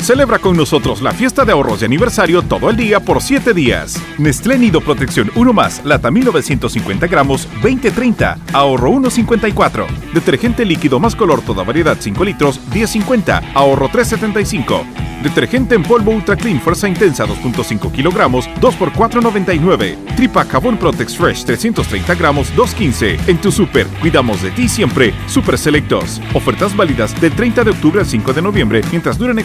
[0.00, 4.00] Celebra con nosotros la fiesta de ahorros de aniversario todo el día por 7 días.
[4.16, 9.86] Nestlé Nido Protección 1 más, lata 1950 gramos, 2030, ahorro 1.54.
[10.14, 15.08] Detergente líquido más color toda variedad 5 litros, 10.50, ahorro 3.75.
[15.22, 19.96] Detergente en polvo Ultra Clean Fuerza Intensa 2.5 kilogramos, 2 por 4.99.
[20.16, 23.18] Tripa Jabón Protex Fresh 330 gramos, 2.15.
[23.28, 25.12] En tu super, cuidamos de ti siempre.
[25.26, 26.20] Super Selectos.
[26.34, 29.38] Ofertas válidas del 30 de octubre al 5 de noviembre mientras duran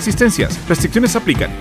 [0.68, 1.52] Restricciones aplican.